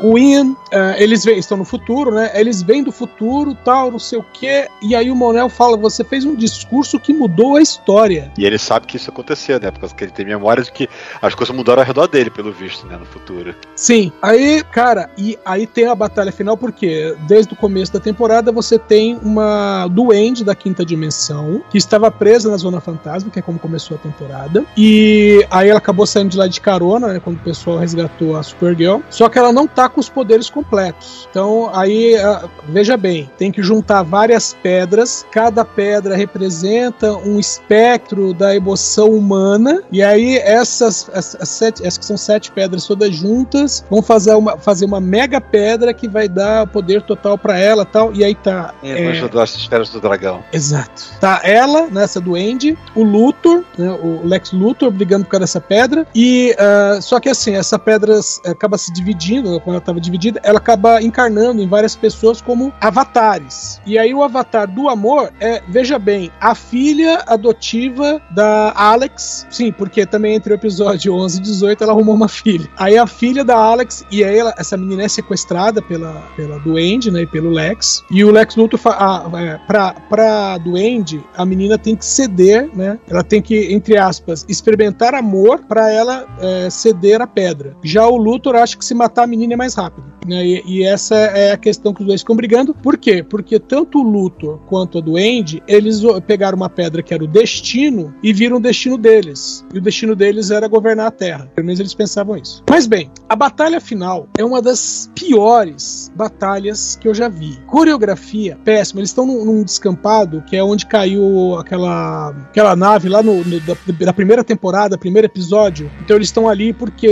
O 0.02 0.16
Win, 0.16 0.56
ah, 0.74 0.96
eles 0.98 1.24
vêm, 1.24 1.38
estão 1.38 1.58
no 1.58 1.66
futuro, 1.66 2.12
né? 2.12 2.32
Eles 2.34 2.62
vêm 2.62 2.84
do 2.84 2.92
futuro, 2.92 3.56
tal, 3.64 3.92
não 3.92 4.00
sei 4.00 4.20
o 4.20 4.26
quê. 4.34 4.68
E 4.82 4.96
aí 4.96 5.10
o 5.12 5.16
Monel 5.16 5.41
fala: 5.50 5.78
você 5.78 6.04
fez 6.04 6.26
um 6.26 6.36
discurso 6.36 7.00
que 7.00 7.14
mudou 7.14 7.56
a 7.56 7.62
história. 7.62 8.32
E 8.38 8.46
ele 8.46 8.58
sabe 8.58 8.88
que 8.88 8.98
isso 8.98 9.10
aconteceu, 9.10 9.60
né? 9.60 9.72
Porque 9.72 10.04
ele 10.04 10.12
tem 10.12 10.26
memória 10.26 10.64
de 10.64 10.72
que 10.72 10.90
as 11.22 11.36
coisas 11.36 11.56
mudaram 11.56 11.82
ao 11.82 11.86
redor 11.86 12.08
dele, 12.08 12.30
pelo 12.30 12.52
visto, 12.52 12.86
né? 12.88 12.98
No 12.98 13.06
futuro. 13.06 13.56
Sim. 13.76 14.12
Aí, 14.22 14.64
cara, 14.72 15.10
e 15.18 15.38
aí 15.46 15.66
tem 15.66 15.88
a 15.88 15.96
batalha 15.96 16.32
final, 16.32 16.58
porque 16.58 17.16
desde 17.28 17.54
o 17.54 17.56
começo 17.56 17.94
da 17.94 18.00
temporada 18.00 18.52
você 18.52 18.78
tem 18.78 19.18
uma 19.22 19.88
duende 19.88 20.44
da 20.44 20.56
quinta 20.56 20.86
dimensão 20.86 21.64
que 21.70 21.78
estava 21.78 22.12
presa 22.12 22.50
na 22.50 22.58
Zona 22.58 22.80
Fantasma, 22.80 23.30
que 23.30 23.40
é 23.40 23.42
como 23.42 23.60
começou 23.60 23.96
a 23.96 24.00
temporada. 24.00 24.66
E 24.78 25.46
aí 25.50 25.70
ela 25.70 25.80
acabou 25.80 26.06
saindo 26.06 26.30
de 26.30 26.38
lá 26.38 26.48
de 26.48 26.60
carona, 26.60 27.14
né? 27.14 27.20
Quando 27.20 27.38
o 27.38 27.44
pessoal 27.44 27.78
resgatou 27.78 28.36
a 28.36 28.44
Supergirl. 28.44 29.00
Só 29.10 29.30
que 29.30 29.38
ela 29.38 29.52
não 29.52 29.68
tá 29.68 29.90
com 29.90 30.00
os 30.00 30.10
poderes 30.10 30.50
completos. 30.50 31.28
Então, 31.30 31.70
aí, 31.74 32.16
ah, 32.18 32.48
veja 32.70 32.98
bem, 32.98 33.30
tem 33.38 33.52
que 33.52 33.62
juntar 33.62 34.04
várias 34.04 34.54
pedras. 34.62 35.26
Cada 35.32 35.64
pedra 35.64 36.16
representa 36.16 37.14
um 37.14 37.40
espectro 37.40 38.34
da 38.34 38.56
emoção 38.56 39.10
humana. 39.12 39.82
E 39.92 40.04
aí, 40.04 40.38
essas, 40.38 41.10
as, 41.14 41.36
as 41.40 41.50
sete, 41.50 41.82
essas 41.86 41.98
que 41.98 42.06
são 42.06 42.18
sete 42.18 42.52
pedras 42.52 42.86
todas 42.86 43.16
juntas 43.16 43.84
vão 43.90 44.02
fazer 44.02 44.34
uma, 44.36 44.58
fazer 44.58 44.86
uma 44.86 45.00
mega 45.00 45.40
pedra 45.40 45.94
que 45.94 46.08
vai 46.08 46.28
dar 46.28 46.68
poder 46.68 47.02
total 47.02 47.38
pra 47.38 47.58
ela 47.58 47.86
tal. 47.86 48.14
E 48.14 48.24
aí 48.24 48.36
tá. 48.36 48.74
É, 48.84 49.04
é, 49.04 49.08
Anjo 49.08 49.30
das 49.30 49.56
esferas 49.56 49.90
do 49.90 50.00
dragão. 50.02 50.44
Exato. 50.52 51.04
Tá 51.20 51.40
ela, 51.44 51.88
nessa 51.88 52.20
duende, 52.20 52.78
o 52.96 53.04
Luthor, 53.04 53.64
né, 53.78 53.90
o 53.90 54.28
Lex 54.28 54.52
Luthor 54.52 54.92
brigando 54.92 55.26
por 55.26 55.32
causa 55.32 55.42
dessa 55.44 55.62
pedra. 55.62 56.06
E 56.14 56.56
ah, 56.60 57.00
só 57.02 57.20
que 57.20 57.30
assim, 57.30 57.56
essa 57.56 57.80
pedra 57.80 58.18
s- 58.18 58.42
acaba 58.46 58.78
se 58.78 58.92
dividindo, 58.92 59.60
quando 59.62 59.76
ela 59.76 59.78
estava 59.78 60.00
dividida, 60.02 60.40
ela 60.44 60.58
acaba 60.58 61.02
encarnando 61.02 61.62
em 61.62 61.68
várias 61.68 61.96
pessoas 61.96 62.42
como 62.42 62.74
avatares. 62.82 63.80
E 63.86 63.98
aí 63.98 64.14
o 64.14 64.24
avatar 64.24 64.68
do 64.70 64.90
amor 64.90 65.21
é, 65.40 65.62
veja 65.68 65.98
bem, 66.00 66.32
a 66.40 66.54
filha 66.56 67.24
adotiva 67.28 68.22
da 68.32 68.72
Alex. 68.76 69.46
Sim, 69.50 69.72
porque 69.72 70.06
também 70.06 70.36
entre 70.36 70.54
o 70.54 70.56
episódio 70.56 71.14
11 71.14 71.38
e 71.40 71.42
18 71.42 71.84
ela 71.84 71.94
arrumou 71.94 72.16
uma 72.16 72.28
filha. 72.28 72.68
Aí 72.78 72.98
a 72.98 73.06
filha 73.08 73.44
da 73.44 73.56
Alex, 73.56 74.06
e 74.12 74.24
aí 74.24 74.38
ela, 74.38 74.54
essa 74.58 74.78
menina 74.78 75.04
é 75.04 75.08
sequestrada 75.08 75.82
pela, 75.82 76.14
pela 76.36 76.60
Duende, 76.60 77.12
né, 77.12 77.22
e 77.22 77.28
pelo 77.28 77.50
Lex. 77.50 78.04
E 78.12 78.24
o 78.24 78.32
Lex 78.32 78.56
Luthor, 78.56 78.80
fa- 78.80 78.98
ah, 79.00 79.42
é, 79.42 79.58
pra, 79.68 79.94
pra 80.10 80.58
Duende, 80.58 81.24
a 81.36 81.46
menina 81.46 81.78
tem 81.78 81.96
que 81.96 82.06
ceder, 82.06 82.70
né? 82.76 83.00
Ela 83.10 83.24
tem 83.24 83.42
que, 83.42 83.74
entre 83.74 83.98
aspas, 83.98 84.46
experimentar 84.48 85.14
amor 85.16 85.60
pra 85.68 85.92
ela 85.92 86.26
é, 86.40 86.70
ceder 86.70 87.22
a 87.22 87.28
pedra. 87.28 87.76
Já 87.84 88.08
o 88.08 88.18
Luthor 88.18 88.56
acha 88.56 88.78
que 88.78 88.86
se 88.86 88.94
matar 88.94 89.24
a 89.24 89.28
menina 89.28 89.54
é 89.54 89.58
mais 89.58 89.74
rápido. 89.76 90.12
Né? 90.26 90.46
E, 90.46 90.64
e 90.66 90.84
essa 90.84 91.16
é 91.16 91.52
a 91.52 91.58
questão 91.58 91.94
que 91.94 92.02
os 92.02 92.08
dois 92.08 92.22
ficam 92.22 92.36
brigando. 92.36 92.74
Por 92.76 92.98
quê? 92.98 93.24
Porque 93.24 93.60
tanto 93.60 94.00
o 94.00 94.04
Luthor 94.04 94.60
quanto 94.68 94.98
a 94.98 95.02
Duende, 95.02 95.11
eles 95.18 96.04
o- 96.04 96.22
pegaram 96.22 96.56
uma 96.58 96.70
pedra 96.70 97.02
que 97.04 97.14
era 97.14 97.24
o 97.24 97.28
destino 97.28 98.14
e 98.24 98.32
viram 98.34 98.58
o 98.58 98.60
destino 98.60 98.98
deles. 98.98 99.66
E 99.74 99.78
o 99.78 99.82
destino 99.82 100.16
deles 100.16 100.52
era 100.52 100.68
governar 100.68 101.08
a 101.08 101.12
Terra. 101.12 101.50
Pelo 101.56 101.66
menos 101.68 101.80
eles 101.80 101.94
pensavam 101.94 102.38
isso. 102.38 102.64
Mas 102.70 102.88
bem, 102.88 103.10
a 103.30 103.36
batalha 103.36 103.80
final 103.82 104.28
é 104.38 104.44
uma 104.44 104.62
das 104.62 105.10
piores 105.16 106.12
batalhas 106.16 106.96
que 107.00 107.08
eu 107.08 107.14
já 107.14 107.28
vi. 107.28 107.58
Coreografia 107.68 108.58
péssima. 108.64 109.00
Eles 109.00 109.10
estão 109.10 109.26
num, 109.26 109.44
num 109.46 109.64
descampado 109.64 110.44
que 110.48 110.56
é 110.56 110.64
onde 110.64 110.86
caiu 110.86 111.56
aquela, 111.58 112.30
aquela 112.50 112.76
nave 112.76 113.10
lá 113.10 113.24
no, 113.24 113.44
no- 113.44 113.60
da, 113.62 113.76
da 114.06 114.14
primeira 114.14 114.44
temporada, 114.44 114.98
primeiro 114.98 115.26
episódio. 115.26 115.90
Então 116.04 116.16
eles 116.16 116.28
estão 116.28 116.48
ali 116.48 116.74
porque 116.74 117.08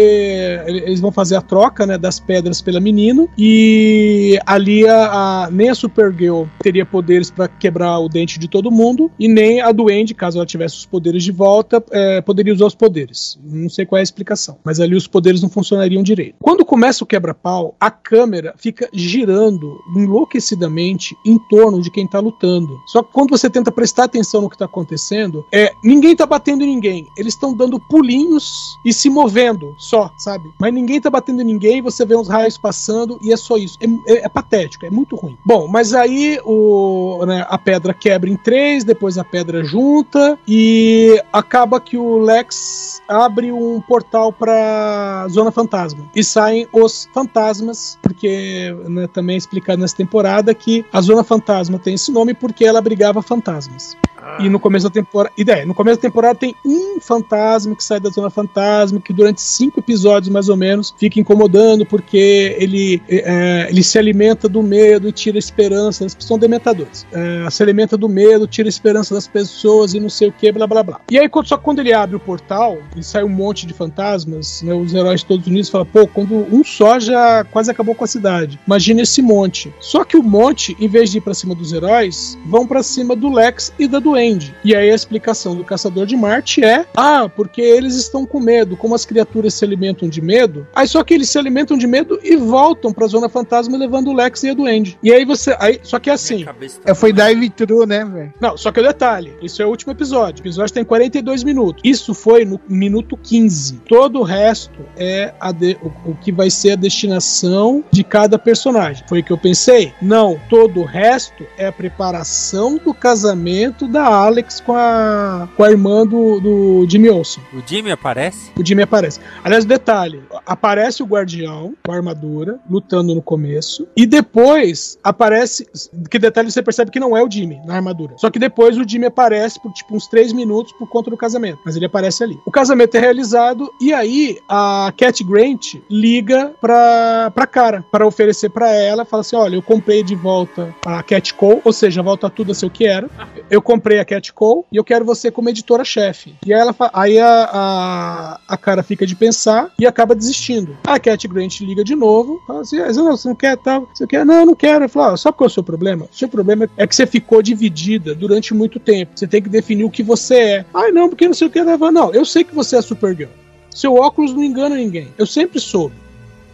eles 0.65 0.99
vão 0.99 1.11
fazer 1.11 1.35
a 1.35 1.41
troca 1.41 1.85
né, 1.85 1.97
das 1.97 2.19
pedras 2.19 2.61
pela 2.61 2.79
menina. 2.79 3.27
E 3.37 4.37
ali 4.45 4.87
a, 4.87 5.05
a- 5.45 5.49
nem 5.51 5.69
a 5.69 5.75
Supergirl 5.75 6.43
teria 6.61 6.85
poderes 6.85 7.31
para 7.31 7.47
quebrar 7.47 7.88
o 7.97 8.09
dente 8.09 8.37
de 8.37 8.47
todo 8.47 8.69
mundo. 8.69 9.09
E 9.17 9.27
nem 9.27 9.61
a 9.61 9.71
Duende, 9.71 10.13
caso 10.13 10.37
ela 10.37 10.45
tivesse 10.45 10.75
os 10.77 10.85
poderes 10.85 11.23
de 11.23 11.31
volta, 11.31 11.83
é, 11.91 12.21
poderia 12.21 12.53
usar 12.53 12.65
os 12.65 12.75
poderes. 12.75 13.39
Não 13.43 13.69
sei 13.69 13.85
qual 13.85 13.97
é 13.97 14.01
a 14.01 14.03
explicação. 14.03 14.57
Mas 14.63 14.79
ali 14.79 14.95
os 14.95 15.07
poderes 15.07 15.41
não 15.41 15.49
funcionariam 15.49 16.03
direito. 16.03 16.35
Quando 16.41 16.65
começa 16.65 17.03
o 17.03 17.07
quebra-pau, 17.07 17.75
a 17.79 17.89
câmera 17.89 18.53
fica 18.57 18.89
girando 18.93 19.79
enlouquecidamente 19.95 21.15
em 21.25 21.37
torno 21.49 21.81
de 21.81 21.89
quem 21.89 22.07
tá 22.07 22.19
lutando. 22.19 22.77
Só 22.87 23.01
que 23.01 23.11
quando 23.13 23.29
você 23.31 23.49
tenta 23.49 23.71
prestar 23.71 24.03
atenção 24.05 24.41
no 24.41 24.49
que 24.49 24.57
tá 24.57 24.65
acontecendo, 24.65 25.45
é 25.53 25.71
ninguém 25.83 26.15
tá 26.15 26.25
batendo 26.25 26.63
em 26.63 26.67
ninguém. 26.67 27.05
Eles 27.17 27.33
estão 27.33 27.55
dando 27.55 27.79
pulinhos 27.79 28.75
e 28.85 28.93
se 28.93 29.09
movendo 29.09 29.73
só, 29.77 30.11
sabe? 30.17 30.43
Mas 30.59 30.73
ninguém 30.73 30.99
tá 30.99 31.09
batendo 31.09 31.41
em 31.41 31.45
ninguém, 31.45 31.81
você 31.81 32.05
vê 32.05 32.15
uns 32.15 32.27
raios 32.27 32.57
passando 32.57 33.17
e 33.23 33.31
é 33.31 33.37
só 33.37 33.57
isso. 33.57 33.77
É, 33.81 34.13
é- 34.13 34.25
é 34.25 34.29
patético, 34.29 34.85
é 34.85 34.89
muito 34.89 35.15
ruim. 35.15 35.37
Bom, 35.45 35.67
mas 35.67 35.93
aí 35.93 36.39
o, 36.45 37.25
né, 37.25 37.45
a 37.49 37.57
pedra 37.57 37.78
quebra 37.93 38.29
em 38.29 38.35
três, 38.35 38.83
depois 38.83 39.17
a 39.17 39.23
pedra 39.23 39.63
junta 39.63 40.37
e 40.47 41.21
acaba 41.31 41.79
que 41.79 41.97
o 41.97 42.17
Lex 42.17 43.01
abre 43.07 43.51
um 43.51 43.81
portal 43.81 44.31
pra 44.31 45.27
Zona 45.29 45.51
Fantasma 45.51 46.05
e 46.15 46.23
saem 46.23 46.67
os 46.71 47.09
fantasmas, 47.13 47.97
porque 48.01 48.75
né, 48.87 49.07
também 49.07 49.35
é 49.35 49.37
explicado 49.37 49.81
nessa 49.81 49.95
temporada 49.95 50.53
que 50.53 50.85
a 50.91 51.01
Zona 51.01 51.23
Fantasma 51.23 51.79
tem 51.79 51.95
esse 51.95 52.11
nome 52.11 52.33
porque 52.33 52.65
ela 52.65 52.79
abrigava 52.79 53.21
fantasmas. 53.21 53.97
E 54.39 54.49
no 54.49 54.59
começo 54.59 54.87
da 54.87 54.93
temporada. 54.93 55.33
Ideia, 55.37 55.65
no 55.65 55.73
começo 55.73 55.97
da 55.97 56.01
temporada 56.01 56.35
tem 56.35 56.55
um 56.65 56.99
fantasma 56.99 57.75
que 57.75 57.83
sai 57.83 57.99
da 57.99 58.09
zona 58.09 58.29
fantasma, 58.29 58.99
que 58.99 59.13
durante 59.13 59.41
cinco 59.41 59.79
episódios, 59.79 60.31
mais 60.31 60.49
ou 60.49 60.57
menos, 60.57 60.93
fica 60.97 61.19
incomodando 61.19 61.85
porque 61.85 62.55
ele, 62.59 63.01
é, 63.09 63.67
ele 63.69 63.83
se 63.83 63.97
alimenta 63.97 64.47
do 64.47 64.61
medo 64.61 65.07
e 65.09 65.11
tira 65.11 65.37
esperança. 65.37 66.03
Eles 66.03 66.15
são 66.19 66.37
dementadores. 66.37 67.05
É, 67.11 67.49
se 67.49 67.63
alimenta 67.63 67.97
do 67.97 68.07
medo, 68.07 68.47
tira 68.47 68.69
esperança 68.69 69.13
das 69.13 69.27
pessoas 69.27 69.93
e 69.93 69.99
não 69.99 70.09
sei 70.09 70.29
o 70.29 70.31
que, 70.31 70.51
blá 70.51 70.67
blá 70.67 70.83
blá. 70.83 71.01
E 71.09 71.17
aí, 71.17 71.29
só 71.43 71.57
quando 71.57 71.79
ele 71.79 71.93
abre 71.93 72.15
o 72.15 72.19
portal 72.19 72.77
e 72.95 73.03
sai 73.03 73.23
um 73.23 73.29
monte 73.29 73.65
de 73.65 73.73
fantasmas, 73.73 74.61
né, 74.61 74.73
os 74.73 74.93
heróis 74.93 75.23
todos 75.23 75.47
unidos 75.47 75.69
falam, 75.69 75.87
pô, 75.87 76.07
quando 76.07 76.35
um 76.53 76.63
só 76.63 76.99
já 76.99 77.43
quase 77.43 77.71
acabou 77.71 77.95
com 77.95 78.03
a 78.03 78.07
cidade. 78.07 78.59
Imagina 78.65 79.01
esse 79.01 79.21
monte. 79.21 79.73
Só 79.79 80.03
que 80.03 80.17
o 80.17 80.23
monte, 80.23 80.75
em 80.79 80.87
vez 80.87 81.11
de 81.11 81.17
ir 81.17 81.21
pra 81.21 81.33
cima 81.33 81.55
dos 81.55 81.73
heróis, 81.73 82.37
vão 82.45 82.65
para 82.67 82.83
cima 82.83 83.15
do 83.15 83.31
Lex 83.31 83.73
e 83.79 83.87
da 83.87 83.99
Duende. 84.19 84.53
E 84.63 84.75
aí 84.75 84.91
a 84.91 84.95
explicação 84.95 85.55
do 85.55 85.63
Caçador 85.63 86.05
de 86.05 86.15
Marte 86.15 86.63
é: 86.63 86.85
ah, 86.95 87.29
porque 87.33 87.61
eles 87.61 87.95
estão 87.95 88.25
com 88.25 88.39
medo, 88.39 88.75
como 88.75 88.93
as 88.93 89.05
criaturas 89.05 89.53
se 89.53 89.63
alimentam 89.63 90.09
de 90.09 90.21
medo. 90.21 90.67
Aí 90.75 90.87
só 90.87 91.03
que 91.03 91.13
eles 91.13 91.29
se 91.29 91.37
alimentam 91.37 91.77
de 91.77 91.87
medo 91.87 92.19
e 92.21 92.35
voltam 92.35 92.91
pra 92.91 93.07
Zona 93.07 93.29
Fantasma 93.29 93.77
levando 93.77 94.09
o 94.09 94.13
Lex 94.13 94.43
e 94.43 94.49
a 94.49 94.53
Duende. 94.53 94.97
E 95.01 95.11
aí 95.13 95.23
você. 95.23 95.55
Aí, 95.59 95.79
só 95.83 95.99
que 95.99 96.09
é 96.09 96.13
assim. 96.13 96.45
É, 96.85 96.93
foi 96.93 97.13
dive 97.13 97.49
true, 97.49 97.85
né, 97.85 98.03
velho? 98.03 98.33
Não, 98.39 98.57
só 98.57 98.71
que 98.71 98.79
o 98.79 98.83
detalhe: 98.83 99.33
isso 99.41 99.61
é 99.61 99.65
o 99.65 99.69
último 99.69 99.93
episódio. 99.93 100.41
O 100.43 100.43
episódio 100.43 100.73
tem 100.73 100.83
42 100.83 101.43
minutos. 101.43 101.81
Isso 101.85 102.13
foi 102.13 102.43
no 102.43 102.59
minuto 102.67 103.17
15. 103.17 103.81
Todo 103.87 104.19
o 104.19 104.23
resto 104.23 104.79
é 104.97 105.33
de, 105.57 105.77
o, 105.81 106.11
o, 106.11 106.15
que 106.15 106.31
vai 106.31 106.49
ser 106.49 106.71
a 106.71 106.75
destinação 106.75 107.83
de 107.91 108.03
cada 108.03 108.37
personagem. 108.37 109.03
Foi 109.07 109.19
o 109.19 109.23
que 109.23 109.31
eu 109.31 109.37
pensei? 109.37 109.93
Não, 110.01 110.39
todo 110.49 110.81
o 110.81 110.85
resto 110.85 111.45
é 111.57 111.67
a 111.67 111.71
preparação 111.71 112.77
do 112.77 112.93
casamento 112.93 113.87
da 113.87 113.98
Alex 114.03 114.59
com 114.59 114.73
a, 114.75 115.47
com 115.55 115.63
a 115.63 115.71
irmã 115.71 116.05
do, 116.05 116.39
do 116.39 116.85
Jimmy 116.89 117.09
Olsen. 117.09 117.43
O 117.53 117.61
Jimmy 117.65 117.91
aparece? 117.91 118.51
O 118.57 118.65
Jimmy 118.65 118.83
aparece. 118.83 119.19
Aliás, 119.43 119.65
detalhe: 119.65 120.21
aparece 120.45 121.03
o 121.03 121.05
guardião 121.05 121.73
com 121.85 121.91
a 121.91 121.95
armadura, 121.95 122.59
lutando 122.69 123.13
no 123.13 123.21
começo, 123.21 123.87
e 123.95 124.05
depois 124.05 124.97
aparece. 125.03 125.67
Que 126.09 126.19
detalhe 126.19 126.51
você 126.51 126.61
percebe 126.61 126.91
que 126.91 126.99
não 126.99 127.15
é 127.15 127.23
o 127.23 127.29
Jimmy 127.29 127.59
na 127.65 127.75
armadura. 127.75 128.13
Só 128.17 128.29
que 128.29 128.39
depois 128.39 128.77
o 128.77 128.87
Jimmy 128.87 129.07
aparece 129.07 129.59
por 129.61 129.71
tipo 129.73 129.95
uns 129.95 130.07
3 130.07 130.33
minutos 130.33 130.73
por 130.73 130.87
conta 130.87 131.09
do 131.09 131.17
casamento. 131.17 131.59
Mas 131.65 131.75
ele 131.75 131.85
aparece 131.85 132.23
ali. 132.23 132.37
O 132.45 132.51
casamento 132.51 132.95
é 132.95 132.99
realizado 132.99 133.71
e 133.81 133.93
aí 133.93 134.37
a 134.47 134.93
Cat 134.95 135.23
Grant 135.23 135.75
liga 135.89 136.51
pra, 136.61 137.31
pra 137.33 137.47
cara 137.47 137.83
para 137.91 138.05
oferecer 138.05 138.49
para 138.49 138.71
ela. 138.71 139.05
Fala 139.05 139.21
assim: 139.21 139.35
olha, 139.35 139.55
eu 139.55 139.61
comprei 139.61 140.03
de 140.03 140.15
volta 140.15 140.73
a 140.85 141.01
Cat 141.03 141.33
Cole, 141.33 141.61
ou 141.63 141.73
seja, 141.73 142.01
volta 142.01 142.29
tudo 142.29 142.51
a 142.51 142.55
ser 142.55 142.65
o 142.65 142.69
que 142.69 142.85
era. 142.85 143.09
Eu 143.49 143.61
comprei 143.61 143.88
a 143.97 144.05
Cat 144.05 144.31
Cole 144.33 144.63
e 144.71 144.77
eu 144.77 144.83
quero 144.83 145.05
você 145.05 145.31
como 145.31 145.49
editora-chefe. 145.49 146.35
E 146.45 146.53
aí, 146.53 146.59
ela, 146.59 146.75
aí 146.93 147.17
a, 147.17 147.49
a, 147.51 148.39
a, 148.47 148.57
cara 148.57 148.83
fica 148.83 149.07
de 149.07 149.15
pensar 149.15 149.71
e 149.79 149.87
acaba 149.87 150.13
desistindo. 150.13 150.77
A 150.85 150.99
Cat 150.99 151.27
Grant 151.27 151.61
liga 151.61 151.83
de 151.83 151.95
novo, 151.95 152.39
fala 152.45 152.61
assim: 152.61 152.79
ah, 152.79 152.91
não, 152.91 153.17
você 153.17 153.27
não 153.27 153.35
quer 153.35 153.57
tal, 153.57 153.89
você 153.93 154.05
quer? 154.05 154.25
Não, 154.25 154.45
não 154.45 154.55
quero. 154.55 154.85
Eu 154.85 154.89
falo, 154.89 155.13
ah, 155.13 155.17
sabe 155.17 155.37
qual 155.37 155.47
é 155.47 155.49
o 155.49 155.53
seu 155.53 155.63
problema? 155.63 156.05
O 156.11 156.15
seu 156.15 156.27
problema 156.27 156.69
é 156.77 156.85
que 156.85 156.95
você 156.95 157.07
ficou 157.07 157.41
dividida 157.41 158.13
durante 158.13 158.53
muito 158.53 158.79
tempo. 158.79 159.13
Você 159.15 159.25
tem 159.25 159.41
que 159.41 159.49
definir 159.49 159.85
o 159.85 159.89
que 159.89 160.03
você 160.03 160.35
é. 160.35 160.65
Ai, 160.73 160.91
não, 160.91 161.09
porque 161.09 161.25
não 161.25 161.33
sei 161.33 161.47
o 161.47 161.49
que. 161.49 161.63
Não, 161.63 162.13
eu 162.13 162.25
sei 162.25 162.43
que 162.43 162.53
você 162.53 162.75
é 162.75 162.81
Supergirl. 162.81 163.31
Seu 163.69 163.95
óculos 163.95 164.33
não 164.33 164.43
engana 164.43 164.75
ninguém. 164.75 165.07
Eu 165.17 165.25
sempre 165.25 165.59
soube. 165.59 165.95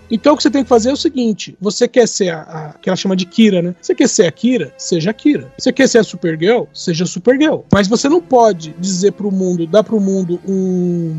Então 0.10 0.34
o 0.34 0.38
que 0.38 0.44
você 0.44 0.52
tem 0.52 0.64
que 0.64 0.70
fazer 0.70 0.90
é 0.90 0.94
o 0.94 0.98
seguinte: 0.98 1.58
você 1.60 1.88
quer 1.88 2.08
ser 2.08 2.30
a, 2.30 2.42
a, 2.42 2.74
que 2.74 2.90
ela 2.90 2.96
chama 2.96 3.16
de 3.16 3.26
Kira, 3.26 3.62
né? 3.62 3.76
Você 3.82 3.96
quer 3.96 4.08
ser 4.08 4.26
a 4.26 4.32
Kira? 4.32 4.74
Seja 4.78 5.12
a 5.12 5.14
Kira. 5.14 5.52
Você 5.58 5.72
quer 5.72 5.88
ser 5.88 6.00
a 6.00 6.04
Supergirl? 6.04 6.64
Seja 6.74 7.04
a 7.04 7.08
Supergirl. 7.08 7.62
Mas 7.72 7.88
você 7.88 8.08
não 8.10 8.22
pode 8.22 8.76
dizer 8.80 9.14
pro 9.14 9.32
mundo, 9.32 9.68
dar 9.68 9.84
pro 9.84 10.00
mundo 10.00 10.40
um 10.48 11.16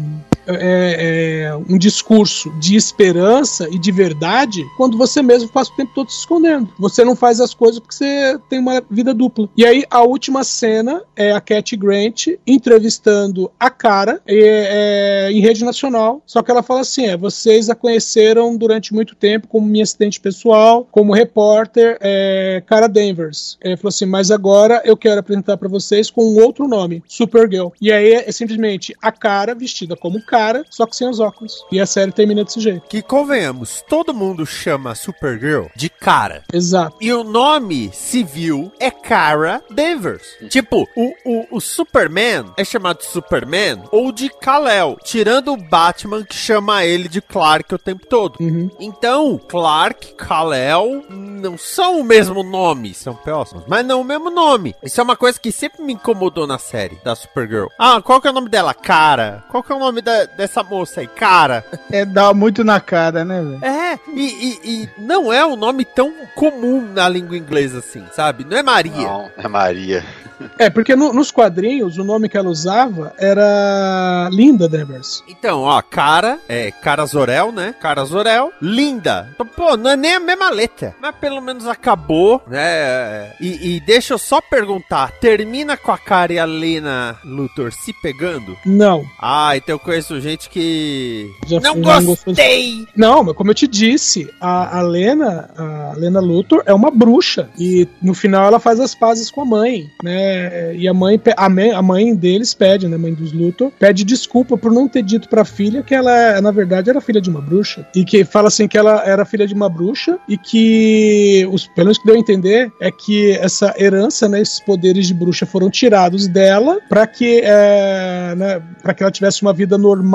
é, 0.46 1.46
é, 1.48 1.56
um 1.68 1.78
discurso 1.78 2.50
de 2.58 2.76
esperança 2.76 3.68
e 3.70 3.78
de 3.78 3.92
verdade 3.92 4.64
quando 4.76 4.96
você 4.96 5.22
mesmo 5.22 5.48
passa 5.48 5.72
o 5.72 5.76
tempo 5.76 5.92
todo 5.94 6.10
se 6.10 6.18
escondendo. 6.20 6.68
Você 6.78 7.04
não 7.04 7.16
faz 7.16 7.40
as 7.40 7.54
coisas 7.54 7.78
porque 7.80 7.94
você 7.94 8.38
tem 8.48 8.58
uma 8.58 8.82
vida 8.90 9.12
dupla. 9.12 9.48
E 9.56 9.64
aí 9.64 9.84
a 9.90 10.02
última 10.02 10.44
cena 10.44 11.02
é 11.14 11.32
a 11.32 11.40
Cat 11.40 11.76
Grant 11.76 12.28
entrevistando 12.46 13.50
a 13.58 13.70
cara 13.70 14.20
é, 14.26 15.28
em 15.32 15.40
rede 15.40 15.64
nacional. 15.64 16.22
Só 16.26 16.42
que 16.42 16.50
ela 16.50 16.62
fala 16.62 16.80
assim: 16.80 17.06
é, 17.06 17.16
vocês 17.16 17.68
a 17.68 17.74
conheceram 17.74 18.56
durante 18.56 18.94
muito 18.94 19.14
tempo 19.14 19.48
como 19.48 19.66
minha 19.66 19.82
assistente 19.82 20.20
pessoal, 20.20 20.86
como 20.90 21.12
repórter, 21.12 21.98
é, 22.00 22.62
Cara 22.66 22.86
Danvers. 22.86 23.58
Ele 23.62 23.76
falou 23.76 23.88
assim: 23.88 24.06
mas 24.06 24.30
agora 24.30 24.82
eu 24.84 24.96
quero 24.96 25.20
apresentar 25.20 25.56
para 25.56 25.68
vocês 25.68 26.10
com 26.10 26.22
um 26.22 26.42
outro 26.42 26.68
nome, 26.68 27.02
Supergirl. 27.06 27.68
E 27.80 27.92
aí 27.92 28.12
é 28.12 28.32
simplesmente 28.32 28.94
a 29.02 29.10
cara 29.10 29.54
vestida 29.54 29.96
como 29.96 30.24
cara 30.24 30.35
cara, 30.36 30.64
só 30.68 30.86
que 30.86 30.94
sem 30.94 31.08
os 31.08 31.18
óculos. 31.18 31.64
E 31.72 31.80
a 31.80 31.86
série 31.86 32.12
termina 32.12 32.44
desse 32.44 32.60
jeito. 32.60 32.86
Que 32.88 33.00
convenhamos, 33.00 33.82
todo 33.88 34.12
mundo 34.12 34.44
chama 34.44 34.94
Supergirl 34.94 35.64
de 35.74 35.88
cara. 35.88 36.42
Exato. 36.52 36.94
E 37.00 37.10
o 37.10 37.24
nome 37.24 37.90
civil 37.94 38.70
é 38.78 38.90
Cara 38.90 39.62
Danvers. 39.70 40.36
Tipo, 40.50 40.86
o, 40.94 41.14
o, 41.24 41.56
o 41.56 41.60
Superman 41.60 42.52
é 42.56 42.64
chamado 42.64 43.02
Superman 43.02 43.82
ou 43.90 44.12
de 44.12 44.28
Kal-El, 44.28 44.98
tirando 45.02 45.52
o 45.52 45.56
Batman 45.56 46.22
que 46.22 46.34
chama 46.34 46.84
ele 46.84 47.08
de 47.08 47.22
Clark 47.22 47.74
o 47.74 47.78
tempo 47.78 48.06
todo. 48.06 48.36
Uhum. 48.38 48.70
Então, 48.78 49.40
Clark, 49.48 50.14
Kal-El 50.14 51.04
não 51.08 51.56
são 51.56 52.00
o 52.00 52.04
mesmo 52.04 52.42
nome, 52.42 52.92
são 52.92 53.14
próximos, 53.14 53.64
mas 53.66 53.86
não 53.86 54.02
o 54.02 54.04
mesmo 54.04 54.28
nome. 54.28 54.74
Isso 54.82 55.00
é 55.00 55.04
uma 55.04 55.16
coisa 55.16 55.40
que 55.40 55.50
sempre 55.50 55.82
me 55.82 55.94
incomodou 55.94 56.46
na 56.46 56.58
série 56.58 57.00
da 57.02 57.14
Supergirl. 57.14 57.68
Ah, 57.78 58.02
qual 58.02 58.20
que 58.20 58.28
é 58.28 58.30
o 58.30 58.34
nome 58.34 58.50
dela? 58.50 58.74
Cara. 58.74 59.44
Qual 59.50 59.62
que 59.62 59.72
é 59.72 59.74
o 59.74 59.78
nome 59.78 60.02
da, 60.02 60.25
dessa 60.36 60.62
moça 60.62 61.00
aí, 61.00 61.06
cara. 61.06 61.64
É, 61.90 62.04
dá 62.04 62.32
muito 62.34 62.64
na 62.64 62.80
cara, 62.80 63.24
né, 63.24 63.42
velho? 63.42 63.64
É, 63.64 63.98
e, 64.12 64.22
e, 64.22 64.60
e, 64.64 64.88
não 64.98 65.32
é 65.32 65.44
um 65.44 65.56
nome 65.56 65.84
tão 65.84 66.12
comum 66.34 66.80
na 66.92 67.08
língua 67.08 67.36
inglesa 67.36 67.78
assim, 67.78 68.04
sabe? 68.12 68.44
Não 68.44 68.56
é 68.56 68.62
Maria. 68.62 68.92
Não, 68.92 69.30
é 69.36 69.48
Maria. 69.48 70.04
É, 70.58 70.70
porque 70.70 70.94
no, 70.94 71.12
nos 71.12 71.30
quadrinhos 71.30 71.98
o 71.98 72.04
nome 72.04 72.28
que 72.28 72.36
ela 72.36 72.48
usava 72.48 73.12
era 73.18 74.28
Linda 74.32 74.68
Devers. 74.68 75.22
Então, 75.28 75.62
ó, 75.62 75.80
cara, 75.82 76.38
é 76.48 76.70
Cara 76.70 77.04
Zorel, 77.06 77.52
né? 77.52 77.74
Cara 77.80 78.04
Zorel, 78.04 78.52
Linda. 78.60 79.28
Então, 79.34 79.46
pô, 79.46 79.76
não 79.76 79.90
é 79.90 79.96
nem 79.96 80.14
a 80.14 80.20
mesma 80.20 80.50
letra. 80.50 80.94
Mas 81.00 81.14
pelo 81.16 81.40
menos 81.40 81.66
acabou, 81.66 82.42
né? 82.46 83.32
E, 83.40 83.76
e 83.76 83.80
deixa 83.80 84.14
eu 84.14 84.18
só 84.18 84.40
perguntar: 84.40 85.12
termina 85.12 85.76
com 85.76 85.92
a 85.92 85.98
cara 85.98 86.32
e 86.32 86.38
a 86.38 86.44
Lena 86.44 87.18
Luthor 87.24 87.72
se 87.72 87.92
pegando? 87.94 88.56
Não. 88.64 89.04
Ah, 89.20 89.56
então 89.56 89.74
eu 89.74 89.78
conheço 89.78 90.15
gente 90.20 90.48
que. 90.48 91.30
Já 91.46 91.60
não 91.60 92.04
gostei! 92.04 92.86
Não, 92.96 93.22
mas 93.22 93.34
como 93.34 93.50
eu 93.50 93.54
te 93.54 93.66
disse, 93.66 94.28
a, 94.40 94.78
a 94.78 94.82
Lena, 94.82 95.50
a 95.56 95.94
Lena 95.96 96.20
Luthor 96.20 96.62
é 96.66 96.74
uma 96.74 96.90
bruxa. 96.90 97.48
E 97.58 97.88
no 98.02 98.14
final 98.14 98.46
ela 98.46 98.58
faz 98.60 98.80
as 98.80 98.94
pazes 98.94 99.30
com 99.30 99.42
a 99.42 99.44
mãe, 99.44 99.90
né? 100.02 100.74
E 100.76 100.88
a 100.88 100.94
mãe, 100.94 101.20
a 101.36 101.48
mãe, 101.48 101.70
a 101.72 101.82
mãe 101.82 102.14
deles 102.14 102.54
pede, 102.54 102.88
né, 102.88 102.96
mãe 102.96 103.14
dos 103.14 103.32
Luthor, 103.32 103.70
pede 103.78 104.04
desculpa 104.04 104.56
por 104.56 104.72
não 104.72 104.88
ter 104.88 105.02
dito 105.02 105.28
pra 105.28 105.44
filha 105.44 105.82
que 105.82 105.94
ela, 105.94 106.40
na 106.40 106.50
verdade, 106.50 106.90
era 106.90 107.00
filha 107.00 107.20
de 107.20 107.30
uma 107.30 107.40
bruxa. 107.40 107.86
E 107.94 108.04
que 108.04 108.24
fala 108.24 108.48
assim 108.48 108.68
que 108.68 108.78
ela 108.78 109.02
era 109.04 109.24
filha 109.24 109.46
de 109.46 109.54
uma 109.54 109.68
bruxa 109.68 110.18
e 110.28 110.36
que, 110.36 111.48
os, 111.50 111.66
pelo 111.68 111.86
menos 111.86 111.98
que 111.98 112.06
deu 112.06 112.16
a 112.16 112.18
entender, 112.18 112.72
é 112.80 112.90
que 112.90 113.32
essa 113.32 113.74
herança, 113.78 114.28
né, 114.28 114.40
esses 114.40 114.60
poderes 114.60 115.06
de 115.06 115.14
bruxa 115.14 115.46
foram 115.46 115.70
tirados 115.70 116.26
dela 116.26 116.78
para 116.88 117.06
que, 117.06 117.40
é, 117.44 118.34
né, 118.36 118.62
para 118.82 118.94
que 118.94 119.02
ela 119.02 119.12
tivesse 119.12 119.42
uma 119.42 119.52
vida 119.52 119.76
normal. 119.76 120.05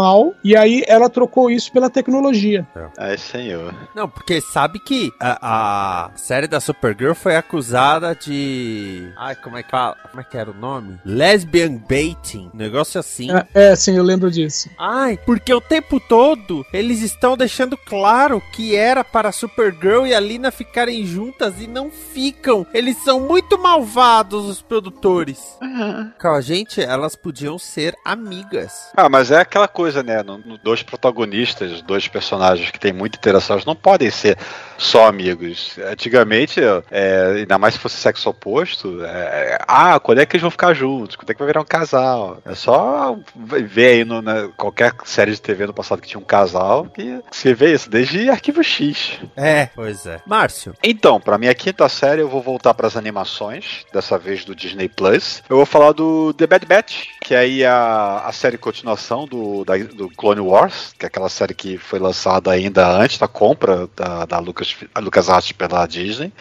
E 0.44 0.56
aí 0.56 0.84
ela 0.88 1.10
trocou 1.10 1.50
isso 1.50 1.72
pela 1.72 1.90
tecnologia. 1.90 2.68
Ai, 2.98 3.18
senhor. 3.18 3.74
Não, 3.96 4.08
porque 4.08 4.42
sabe 4.42 4.80
que 4.80 5.12
a, 5.20 6.08
a 6.08 6.18
série 6.18 6.48
da 6.48 6.60
Supergirl 6.60 7.14
foi 7.14 7.36
acusada 7.36 8.16
de. 8.16 9.12
Ai, 9.18 9.36
como 9.36 9.58
é 9.58 9.64
que 9.64 9.72
fala? 9.72 9.96
Como 10.10 10.22
é 10.22 10.24
que 10.24 10.38
era 10.38 10.52
o 10.52 10.54
nome? 10.54 11.00
Lesbian 11.06 11.78
baiting. 11.90 12.50
Negócio 12.54 13.00
assim. 13.00 13.30
É, 13.32 13.72
é, 13.72 13.76
sim, 13.76 13.96
eu 13.96 14.04
lembro 14.04 14.32
disso. 14.32 14.70
Ai, 14.78 15.20
porque 15.26 15.54
o 15.54 15.62
tempo 15.62 16.00
todo 16.00 16.66
eles 16.74 17.02
estão 17.02 17.38
deixando 17.38 17.78
claro 17.78 18.42
que 18.54 18.76
era 18.76 19.04
para 19.04 19.30
a 19.30 19.32
Supergirl 19.32 20.06
e 20.06 20.14
a 20.14 20.20
Lina 20.20 20.52
ficarem 20.52 21.06
juntas 21.06 21.60
e 21.60 21.68
não 21.68 21.90
ficam. 21.90 22.66
Eles 22.74 22.98
são 23.04 23.20
muito 23.20 23.58
malvados, 23.58 24.46
os 24.46 24.62
produtores. 24.62 25.40
Uhum. 25.62 26.12
Com 26.20 26.30
a 26.30 26.42
gente, 26.42 26.82
elas 26.82 27.16
podiam 27.16 27.58
ser 27.58 27.96
amigas. 28.06 28.92
Ah, 28.96 29.10
mas 29.10 29.32
é 29.32 29.40
aquela 29.40 29.68
coisa, 29.72 30.04
né? 30.04 30.22
No, 30.24 30.38
no 30.38 30.58
dois 30.58 30.84
protagonistas, 30.84 31.82
dois 31.82 32.08
personagens 32.08 32.70
que 32.70 32.80
têm 32.80 32.94
muita 32.94 33.18
interação, 33.18 33.56
eles 33.56 33.66
não 33.66 33.76
podem 33.76 34.12
ser 34.12 34.38
só 34.78 35.08
amigos. 35.08 35.78
Antigamente, 35.92 36.60
é, 36.90 37.36
ainda 37.38 37.58
mais 37.58 37.76
se 37.76 37.80
fosse 37.80 37.98
sexo 37.98 38.30
oposto, 38.30 39.04
é, 39.04 39.58
ah, 39.68 40.00
quando 40.00 40.20
é 40.20 40.26
que 40.26 40.36
eles 40.36 40.42
vão 40.42 40.52
ficar 40.52 40.74
juntos? 40.74 41.16
Quando 41.16 41.30
é 41.30 41.34
que 41.34 41.40
vai 41.40 41.48
virar 41.48 41.62
um 41.62 41.66
casal? 41.66 42.40
É 42.46 42.56
só 42.56 43.18
ver 43.36 43.88
aí 43.88 44.06
no, 44.06 44.22
né, 44.22 44.50
qualquer 44.58 44.94
série 45.06 45.32
de 45.32 45.42
TV 45.42 45.66
no 45.68 45.74
passado 45.74 46.02
que 46.02 46.08
tinha 46.08 46.20
um 46.20 46.26
casal 46.26 46.86
que 46.86 47.20
você 47.32 47.54
vê 47.54 47.74
isso, 47.74 47.90
desde 47.90 48.30
Arquivo 48.30 48.64
X. 48.64 49.20
É, 49.36 49.68
pois 49.68 50.06
é. 50.06 50.20
Márcio. 50.26 50.74
Então, 50.84 51.20
pra 51.20 51.38
minha 51.38 51.54
quinta 51.54 51.88
série, 51.88 52.22
eu 52.22 52.30
vou 52.30 52.42
voltar 52.42 52.74
pras 52.74 52.98
animações, 52.98 53.86
dessa 53.94 54.18
vez 54.18 54.44
do 54.44 54.56
Disney 54.56 54.90
Plus. 54.90 55.44
Eu 55.50 55.58
vou 55.58 55.66
falar 55.66 55.92
do 55.92 56.34
The 56.34 56.48
Bad 56.48 56.66
Batch, 56.66 57.06
que 57.22 57.34
é 57.34 57.40
aí 57.40 57.66
a, 57.66 58.24
a 58.26 58.32
série 58.32 58.58
continuação 58.58 59.26
do, 59.26 59.61
da, 59.66 59.78
do 59.78 60.10
Clone 60.10 60.42
Wars, 60.42 60.94
que 60.98 61.06
é 61.06 61.08
aquela 61.08 61.30
série 61.30 61.54
que 61.54 61.78
foi 61.78 62.00
lançada 62.00 62.52
ainda 62.52 62.88
antes 62.90 63.18
da 63.18 63.28
compra 63.28 63.88
da, 63.96 64.26
da 64.26 64.40
Lucas, 64.40 64.76
LucasArts 64.98 65.52
pela 65.52 65.86
Disney. 65.86 66.32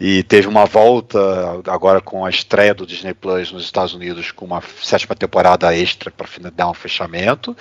E 0.00 0.22
teve 0.22 0.46
uma 0.46 0.64
volta 0.64 1.18
agora 1.66 2.00
com 2.00 2.24
a 2.24 2.30
estreia 2.30 2.72
do 2.72 2.86
Disney 2.86 3.12
Plus 3.12 3.50
nos 3.50 3.64
Estados 3.64 3.94
Unidos 3.94 4.30
com 4.30 4.44
uma 4.44 4.62
sétima 4.80 5.16
temporada 5.16 5.74
extra 5.76 6.10
para 6.10 6.28
dar 6.50 6.70
um 6.70 6.74
fechamento. 6.74 7.56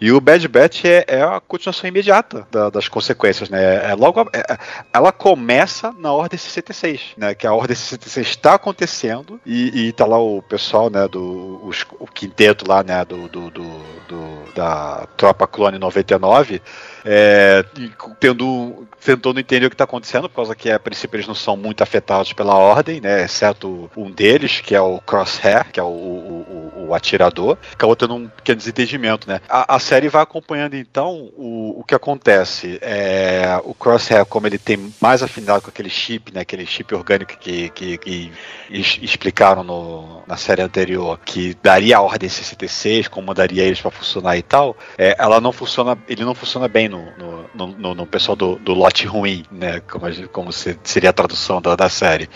E 0.00 0.12
o 0.12 0.20
Bad 0.20 0.46
Batch 0.48 0.84
é, 0.84 1.04
é 1.06 1.22
a 1.22 1.40
continuação 1.40 1.88
imediata 1.88 2.46
da, 2.50 2.70
das 2.70 2.88
consequências, 2.88 3.48
né? 3.48 3.90
É 3.90 3.94
logo, 3.94 4.20
é, 4.32 4.58
ela 4.92 5.12
começa 5.12 5.92
na 5.98 6.12
Ordem 6.12 6.38
66, 6.38 7.14
né? 7.16 7.34
Que 7.34 7.46
a 7.46 7.52
Ordem 7.52 7.76
66 7.76 8.28
está 8.28 8.54
acontecendo 8.54 9.40
e, 9.44 9.88
e 9.88 9.92
tá 9.92 10.06
lá 10.06 10.18
o 10.18 10.42
pessoal, 10.42 10.90
né? 10.90 11.06
Do 11.08 11.60
os, 11.64 11.84
o 11.98 12.06
quinteto 12.06 12.68
lá, 12.68 12.82
né? 12.82 13.04
Do, 13.04 13.28
do, 13.28 13.50
do, 13.50 13.64
do 14.08 14.52
da 14.54 15.06
Tropa 15.16 15.46
Clone 15.46 15.78
99 15.78 16.62
é, 17.04 17.64
tendo, 18.18 18.86
tentando 19.04 19.38
entender 19.38 19.66
o 19.66 19.70
que 19.70 19.74
está 19.74 19.84
acontecendo, 19.84 20.28
por 20.28 20.36
causa 20.36 20.54
que 20.54 20.70
a 20.70 20.78
princípio 20.78 21.16
eles 21.16 21.26
não 21.26 21.34
são 21.34 21.56
muito 21.56 21.82
afetados 21.82 22.32
pela 22.32 22.54
ordem, 22.54 23.00
né? 23.00 23.24
Exceto 23.24 23.90
um 23.96 24.10
deles, 24.10 24.60
que 24.60 24.74
é 24.74 24.80
o 24.80 24.98
Crosshair, 25.00 25.70
que 25.70 25.78
é 25.78 25.82
o, 25.82 25.86
o, 25.86 26.86
o, 26.88 26.94
atirador, 26.94 27.58
acabou 27.72 27.94
tendo 27.94 28.14
um 28.14 28.28
pequeno 28.28 28.58
desentendimento, 28.58 29.28
né? 29.28 29.40
A, 29.48 29.76
a 29.76 29.78
série 29.78 30.08
vai 30.08 30.22
acompanhando 30.22 30.74
então 30.74 31.30
o, 31.36 31.80
o 31.80 31.84
que 31.84 31.94
acontece. 31.94 32.78
É, 32.80 33.60
o 33.64 33.74
Crosshair, 33.74 34.24
como 34.24 34.46
ele 34.46 34.58
tem 34.58 34.92
mais 35.00 35.22
afinidade 35.22 35.62
com 35.62 35.70
aquele 35.70 35.90
chip, 35.90 36.32
né? 36.32 36.40
Aquele 36.40 36.64
chip 36.64 36.94
orgânico 36.94 37.36
que, 37.38 37.68
que, 37.70 37.98
que 37.98 38.32
explicaram 38.70 39.62
no, 39.62 40.22
na 40.26 40.36
série 40.36 40.62
anterior, 40.62 41.20
que 41.24 41.56
daria 41.62 41.98
a 41.98 42.00
ordem 42.00 42.28
66, 42.28 43.08
comandaria 43.08 43.62
eles 43.62 43.80
para 43.80 43.90
funcionar 43.90 44.36
e 44.36 44.42
tal, 44.42 44.76
é, 44.96 45.14
ela 45.18 45.40
não 45.40 45.52
funciona, 45.52 45.98
ele 46.08 46.24
não 46.24 46.34
funciona 46.34 46.66
bem 46.68 46.88
no, 46.94 47.44
no, 47.54 47.66
no, 47.66 47.94
no 47.94 48.06
pessoal 48.06 48.36
do, 48.36 48.56
do 48.56 48.72
lote 48.72 49.06
ruim, 49.06 49.44
né? 49.50 49.80
Como, 49.80 50.28
como 50.28 50.52
seria 50.52 51.10
a 51.10 51.12
tradução 51.12 51.60
da, 51.60 51.74
da 51.74 51.88
série 51.88 52.28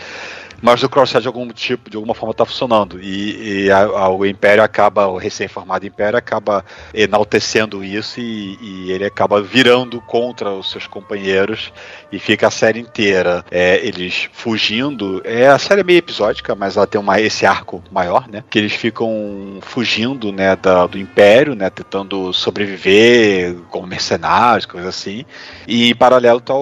mas 0.61 0.83
o 0.83 0.89
Crosshair 0.89 1.23
de 1.23 1.29
algum 1.29 1.49
tipo, 1.49 1.89
de 1.89 1.97
alguma 1.97 2.15
forma 2.15 2.33
está 2.33 2.45
funcionando. 2.45 3.01
E, 3.01 3.65
e 3.65 3.71
a, 3.71 3.85
a, 3.85 4.09
o 4.09 4.27
Império 4.27 4.63
acaba, 4.63 5.07
o 5.07 5.17
recém-formado 5.17 5.87
Império 5.87 6.19
acaba 6.19 6.65
enaltecendo 6.93 7.85
isso 7.85 8.21
e, 8.21 8.59
e, 8.61 8.93
ele 8.93 9.05
acaba 9.05 9.41
virando 9.41 10.01
contra 10.01 10.51
os 10.51 10.71
seus 10.71 10.87
companheiros 10.87 11.73
e 12.11 12.19
fica 12.19 12.49
a 12.49 12.51
série 12.51 12.81
inteira 12.81 13.45
é, 13.51 13.87
eles 13.87 14.29
fugindo. 14.33 15.23
É 15.25 15.47
a 15.47 15.59
série 15.59 15.81
é 15.81 15.85
meio 15.85 15.99
episódica, 15.99 16.55
mas 16.55 16.77
ela 16.77 16.87
tem 16.87 17.01
uma, 17.01 17.21
esse 17.21 17.47
arco 17.47 17.83
maior, 17.91 18.29
né? 18.29 18.43
Que 18.51 18.59
eles 18.59 18.73
ficam 18.73 19.59
fugindo, 19.63 20.33
né, 20.33 20.57
da, 20.57 20.87
do 20.87 20.99
Império, 20.99 21.55
né? 21.55 21.71
Tentando 21.71 22.33
sobreviver 22.33 23.55
como 23.71 23.87
mercenários, 23.87 24.67
coisas 24.67 24.89
assim. 24.89 25.25
E 25.67 25.91
em 25.91 25.95
paralelo 25.95 26.39
está 26.41 26.55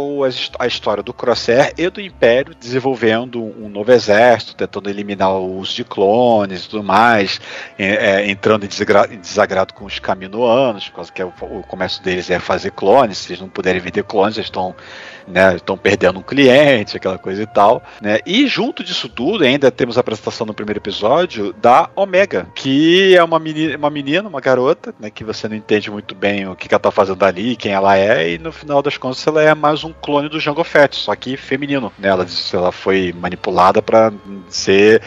a 0.59 0.67
história 0.67 1.03
do 1.03 1.15
Crosshair 1.15 1.73
e 1.79 1.89
do 1.89 2.01
Império 2.01 2.55
desenvolvendo 2.55 3.41
um 3.43 3.69
novo 3.69 3.86
exército, 3.93 4.55
tentando 4.55 4.89
eliminar 4.89 5.31
o 5.33 5.59
uso 5.59 5.75
de 5.75 5.85
clones 5.85 6.65
e 6.65 6.69
tudo 6.69 6.83
mais, 6.83 7.41
é, 7.79 8.29
entrando 8.31 8.65
em, 8.65 8.69
desagrado, 8.69 9.13
em 9.13 9.19
desagrado 9.19 9.75
com 9.75 9.85
os 9.85 9.99
caminoanos, 9.99 10.89
por 10.89 10.97
causa 10.97 11.13
que 11.13 11.23
é 11.23 11.25
o, 11.25 11.33
o 11.41 11.63
comércio 11.63 12.03
deles 12.03 12.31
é 12.31 12.39
fazer 12.39 12.73
clones, 12.73 13.19
se 13.19 13.33
eles 13.33 13.41
não 13.41 13.49
puderem 13.49 13.81
vender 13.81 14.05
clones, 14.05 14.37
eles 14.37 14.49
estão 14.49 14.75
né, 15.27 15.57
perdendo 15.83 16.19
um 16.19 16.23
cliente, 16.23 16.97
aquela 16.97 17.19
coisa 17.19 17.43
e 17.43 17.47
tal, 17.47 17.83
né? 18.01 18.19
E 18.25 18.47
junto 18.47 18.85
disso 18.85 19.09
tudo, 19.09 19.45
ainda 19.45 19.71
temos 19.71 19.97
a 19.97 20.01
apresentação 20.01 20.47
no 20.47 20.55
primeiro 20.55 20.79
episódio 20.79 21.53
da 21.55 21.91
Omega, 21.97 22.47
que 22.55 23.17
é 23.17 23.23
uma 23.23 23.39
menina, 23.39 23.77
uma, 23.77 23.91
menina, 23.91 24.29
uma 24.29 24.41
garota, 24.41 24.95
né, 25.01 25.11
que 25.11 25.25
você 25.25 25.49
não 25.49 25.57
entende 25.57 25.91
muito 25.91 26.15
bem 26.15 26.47
o 26.49 26.55
que, 26.55 26.69
que 26.69 26.75
ela 26.75 26.81
tá 26.81 26.91
fazendo 26.91 27.25
ali, 27.25 27.57
quem 27.57 27.73
ela 27.73 27.97
é, 27.97 28.31
e 28.31 28.39
no 28.39 28.53
final 28.53 28.83
das 28.83 28.97
contas 28.97 29.27
ela 29.27 29.43
é 29.43 29.55
mais 29.55 29.83
um 29.83 29.93
clone 29.93 30.29
do 30.29 30.39
Jango 30.39 30.63
Fett, 30.63 30.97
só 30.97 31.15
que 31.17 31.37
feminino, 31.37 31.93
né? 31.99 32.09
Ela, 32.09 32.27
ela 32.53 32.73
foi 32.73 33.13
manipulada 33.13 33.76
para 33.83 34.13
ser 34.49 35.03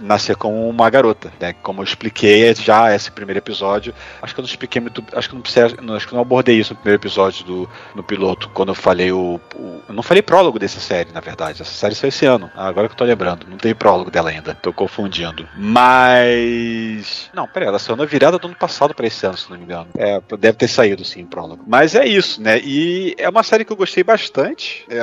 nascer 0.00 0.36
como 0.36 0.68
uma 0.68 0.88
garota, 0.90 1.32
né? 1.40 1.52
Como 1.62 1.80
eu 1.80 1.84
expliquei 1.84 2.54
já 2.54 2.94
esse 2.94 3.10
primeiro 3.10 3.38
episódio, 3.38 3.94
acho 4.20 4.34
que 4.34 4.40
eu 4.40 4.42
não 4.42 4.48
expliquei 4.48 4.80
muito, 4.80 5.04
acho 5.12 5.28
que 5.28 5.34
não 5.34 5.42
precisa, 5.42 5.66
acho 5.96 6.08
que 6.08 6.14
não 6.14 6.20
abordei 6.20 6.58
isso 6.58 6.72
no 6.72 6.80
primeiro 6.80 7.00
episódio 7.00 7.44
do 7.44 7.70
no 7.94 8.02
piloto, 8.02 8.48
quando 8.50 8.70
eu 8.70 8.74
falei 8.74 9.12
o, 9.12 9.40
o 9.54 9.82
eu 9.88 9.94
não 9.94 10.02
falei 10.02 10.22
prólogo 10.22 10.58
dessa 10.58 10.80
série, 10.80 11.12
na 11.12 11.20
verdade. 11.20 11.60
Essa 11.60 11.70
série 11.70 11.94
saiu 11.94 12.08
esse 12.08 12.24
ano. 12.26 12.50
Agora 12.54 12.88
que 12.88 12.94
eu 12.94 12.98
tô 12.98 13.04
lembrando, 13.04 13.46
não 13.48 13.56
tem 13.56 13.74
prólogo 13.74 14.10
dela 14.10 14.30
ainda. 14.30 14.54
Tô 14.54 14.72
confundindo. 14.72 15.46
Mas 15.56 17.30
não, 17.34 17.46
peraí, 17.46 17.68
ela 17.68 17.78
saiu 17.78 17.96
na 17.96 18.04
virada 18.04 18.38
do 18.38 18.46
ano 18.46 18.56
passado 18.56 18.94
para 18.94 19.06
esse 19.06 19.26
ano, 19.26 19.36
se 19.36 19.50
não 19.50 19.58
me 19.58 19.64
engano. 19.64 19.88
É, 19.96 20.20
deve 20.38 20.58
ter 20.58 20.68
saído 20.68 21.04
sim, 21.04 21.24
prólogo. 21.26 21.64
Mas 21.66 21.94
é 21.94 22.06
isso, 22.06 22.40
né? 22.40 22.58
E 22.60 23.14
é 23.18 23.28
uma 23.28 23.42
série 23.42 23.64
que 23.64 23.72
eu 23.72 23.76
gostei 23.76 24.02
bastante. 24.02 24.84
É, 24.88 24.96
é, 24.96 25.02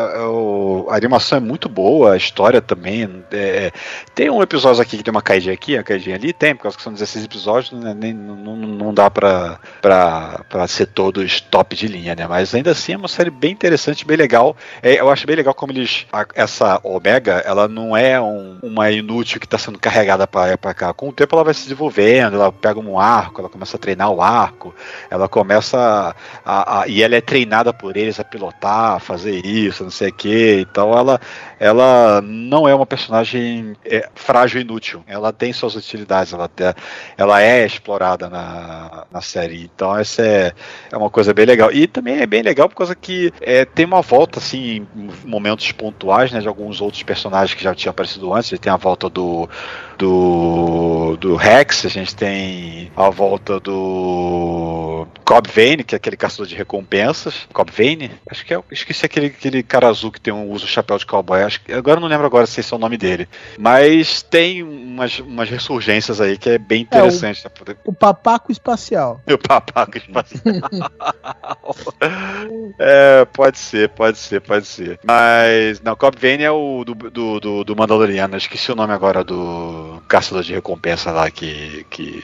a 0.89 0.95
animação 0.95 1.37
é 1.37 1.41
muito 1.41 1.69
boa, 1.69 2.13
a 2.13 2.17
história 2.17 2.61
também. 2.61 3.08
É, 3.31 3.71
tem 4.15 4.29
um 4.29 4.41
episódio 4.41 4.81
aqui 4.81 4.97
que 4.97 5.03
tem 5.03 5.11
uma 5.11 5.21
caidinha 5.21 5.53
aqui, 5.53 5.75
uma 5.75 5.83
caidinha 5.83 6.15
ali, 6.15 6.33
tem, 6.33 6.55
por 6.55 6.63
causa 6.63 6.77
que 6.77 6.83
são 6.83 6.93
16 6.93 7.25
episódios, 7.25 7.71
né, 7.71 7.93
nem, 7.95 8.13
não, 8.13 8.55
não 8.55 8.93
dá 8.93 9.09
pra, 9.09 9.59
pra, 9.81 10.41
pra 10.49 10.67
ser 10.67 10.87
todos 10.87 11.41
top 11.41 11.75
de 11.75 11.87
linha, 11.87 12.15
né? 12.15 12.27
Mas 12.27 12.53
ainda 12.53 12.71
assim 12.71 12.93
é 12.93 12.97
uma 12.97 13.07
série 13.07 13.29
bem 13.29 13.51
interessante, 13.51 14.05
bem 14.05 14.17
legal. 14.17 14.55
É, 14.81 14.99
eu 14.99 15.09
acho 15.09 15.25
bem 15.25 15.35
legal 15.35 15.53
como 15.53 15.71
eles. 15.71 16.05
A, 16.11 16.25
essa 16.35 16.79
Omega, 16.83 17.43
ela 17.45 17.67
não 17.67 17.95
é 17.95 18.19
um, 18.19 18.59
uma 18.61 18.91
inútil 18.91 19.39
que 19.39 19.45
está 19.45 19.57
sendo 19.57 19.79
carregada 19.79 20.27
para 20.27 20.57
pra 20.57 20.73
cá. 20.73 20.93
Com 20.93 21.09
o 21.09 21.13
tempo 21.13 21.35
ela 21.35 21.43
vai 21.43 21.53
se 21.53 21.63
desenvolvendo, 21.63 22.35
ela 22.35 22.51
pega 22.51 22.79
um 22.79 22.99
arco, 22.99 23.41
ela 23.41 23.49
começa 23.49 23.77
a 23.77 23.79
treinar 23.79 24.11
o 24.11 24.21
arco, 24.21 24.73
ela 25.09 25.27
começa 25.27 26.15
a, 26.45 26.81
a 26.81 26.87
e 26.87 27.01
ela 27.01 27.15
é 27.15 27.21
treinada 27.21 27.73
por 27.73 27.97
eles 27.97 28.19
a 28.19 28.23
pilotar, 28.23 28.95
a 28.95 28.99
fazer 28.99 29.45
isso, 29.45 29.83
não 29.83 29.91
sei 29.91 30.09
o 30.09 30.13
que. 30.13 30.65
Então 30.69 30.97
ela, 30.97 31.19
ela 31.59 32.21
não 32.21 32.67
é 32.67 32.73
uma 32.73 32.85
personagem 32.85 32.98
é, 33.85 34.09
frágil 34.15 34.59
e 34.59 34.63
inútil. 34.63 35.03
Ela 35.07 35.31
tem 35.31 35.53
suas 35.53 35.75
utilidades, 35.75 36.33
ela, 36.33 36.49
ela 37.17 37.41
é 37.41 37.65
explorada 37.65 38.29
na, 38.29 39.05
na 39.11 39.21
série. 39.21 39.63
Então 39.63 39.97
essa 39.97 40.21
é, 40.21 40.53
é 40.91 40.97
uma 40.97 41.09
coisa 41.09 41.33
bem 41.33 41.45
legal. 41.45 41.71
E 41.71 41.87
também 41.87 42.19
é 42.19 42.25
bem 42.25 42.41
legal 42.41 42.67
por 42.67 42.75
causa 42.75 42.95
que 42.95 43.31
é, 43.41 43.65
tem 43.65 43.85
uma 43.85 44.01
volta, 44.01 44.39
assim, 44.39 44.87
em 44.95 45.09
momentos 45.25 45.71
pontuais, 45.71 46.31
né, 46.31 46.39
de 46.39 46.47
alguns 46.47 46.81
outros 46.81 47.03
personagens 47.03 47.53
que 47.55 47.63
já 47.63 47.73
tinham 47.73 47.91
aparecido 47.91 48.33
antes. 48.33 48.57
Tem 48.59 48.71
a 48.71 48.77
volta 48.77 49.09
do 49.09 49.49
do, 49.99 51.17
do 51.17 51.35
Rex, 51.35 51.85
a 51.85 51.89
gente 51.89 52.15
tem 52.15 52.89
a 52.95 53.09
volta 53.09 53.59
do 53.59 55.05
Cobb 55.25 55.49
Vane, 55.53 55.83
que 55.83 55.93
é 55.93 55.97
aquele 55.97 56.15
caçador 56.15 56.47
de 56.47 56.55
recompensas. 56.55 57.47
Cobb 57.51 57.69
Vane? 57.69 58.09
Acho 58.25 58.45
que 58.45 58.53
é. 58.53 58.63
Esqueci 58.71 59.05
aquele, 59.05 59.27
aquele 59.27 59.61
cara 59.61 59.89
azul 59.89 60.09
que 60.09 60.21
tem 60.21 60.33
um 60.33 60.49
uso 60.49 60.65
chapéu 60.65 60.97
de 60.97 61.05
cowboy. 61.05 61.43
Acho 61.43 61.59
agora 61.73 61.99
não 61.99 62.07
lembro 62.07 62.25
agora 62.25 62.47
se 62.47 62.61
esse 62.61 62.73
é 62.73 62.77
o 62.77 62.79
nome 62.79 62.88
dele. 62.97 63.27
Mas 63.57 64.21
tem 64.21 64.63
umas, 64.63 65.19
umas 65.19 65.49
ressurgências 65.49 66.19
aí 66.21 66.37
que 66.37 66.49
é 66.49 66.57
bem 66.57 66.81
interessante. 66.81 67.45
É, 67.45 67.71
o, 67.85 67.91
o 67.91 67.93
papaco 67.93 68.51
espacial. 68.51 69.21
O 69.29 69.37
papaco 69.37 69.97
espacial. 69.97 70.53
é, 72.77 73.25
pode 73.25 73.57
ser, 73.57 73.89
pode 73.89 74.17
ser, 74.17 74.41
pode 74.41 74.67
ser. 74.67 74.99
Mas, 75.03 75.81
não, 75.81 75.95
Cobb 75.95 76.17
Vane 76.19 76.43
é 76.43 76.51
o 76.51 76.83
do, 76.83 76.93
do, 76.93 77.39
do, 77.39 77.63
do 77.63 77.75
Mandaloriano. 77.75 78.35
Esqueci 78.37 78.71
o 78.71 78.75
nome 78.75 78.93
agora 78.93 79.23
do 79.23 80.01
caçador 80.07 80.43
de 80.43 80.53
recompensa 80.53 81.11
lá 81.11 81.31
que, 81.31 81.85
que, 81.89 82.23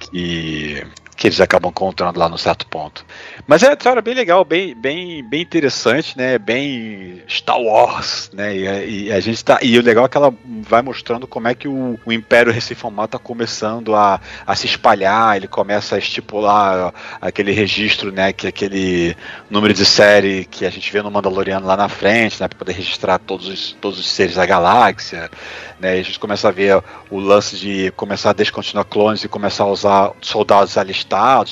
que 0.00 0.86
que 1.16 1.28
eles 1.28 1.40
acabam 1.40 1.70
encontrando 1.70 2.18
lá 2.18 2.28
no 2.28 2.36
certo 2.36 2.66
ponto. 2.66 3.04
Mas 3.46 3.62
é 3.62 3.68
uma 3.68 3.74
história 3.74 4.02
bem 4.02 4.14
legal, 4.14 4.44
bem, 4.44 4.74
bem, 4.74 5.22
bem 5.22 5.42
interessante, 5.42 6.16
né? 6.16 6.38
Bem 6.38 7.22
Star 7.28 7.60
Wars, 7.60 8.30
né? 8.32 8.56
E, 8.56 9.06
e, 9.06 9.12
a 9.12 9.20
gente 9.20 9.44
tá. 9.44 9.58
E 9.62 9.78
o 9.78 9.82
legal 9.82 10.06
é 10.06 10.08
que 10.08 10.16
ela 10.16 10.34
vai 10.44 10.82
mostrando 10.82 11.26
como 11.26 11.46
é 11.46 11.54
que 11.54 11.68
o, 11.68 11.98
o 12.04 12.12
Império 12.12 12.52
Recém-Formado 12.52 13.08
tá 13.08 13.18
começando 13.18 13.94
a, 13.94 14.20
a 14.46 14.56
se 14.56 14.66
espalhar, 14.66 15.36
ele 15.36 15.46
começa 15.46 15.94
a 15.94 15.98
estipular 15.98 16.92
aquele 17.20 17.52
registro, 17.52 18.10
né? 18.10 18.32
Que 18.32 18.48
aquele 18.48 19.16
número 19.48 19.72
de 19.72 19.84
série 19.84 20.44
que 20.44 20.66
a 20.66 20.70
gente 20.70 20.92
vê 20.92 21.00
no 21.00 21.10
Mandaloriano 21.10 21.66
lá 21.66 21.76
na 21.76 21.88
frente, 21.88 22.40
né? 22.40 22.48
Para 22.48 22.58
poder 22.58 22.72
registrar 22.72 23.18
todos 23.18 23.46
os, 23.46 23.72
todos 23.80 24.00
os 24.00 24.10
seres 24.10 24.34
da 24.34 24.44
galáxia. 24.44 25.30
Né, 25.78 25.92
a 25.92 26.02
gente 26.02 26.20
começa 26.20 26.48
a 26.48 26.52
ver 26.52 26.82
o 27.10 27.18
lance 27.18 27.56
de 27.56 27.90
começar 27.96 28.30
a 28.30 28.32
descontinuar 28.32 28.84
clones 28.84 29.24
e 29.24 29.28
começar 29.28 29.64
a 29.64 29.66
usar 29.66 30.12
soldados 30.20 30.78
alistados 30.78 31.03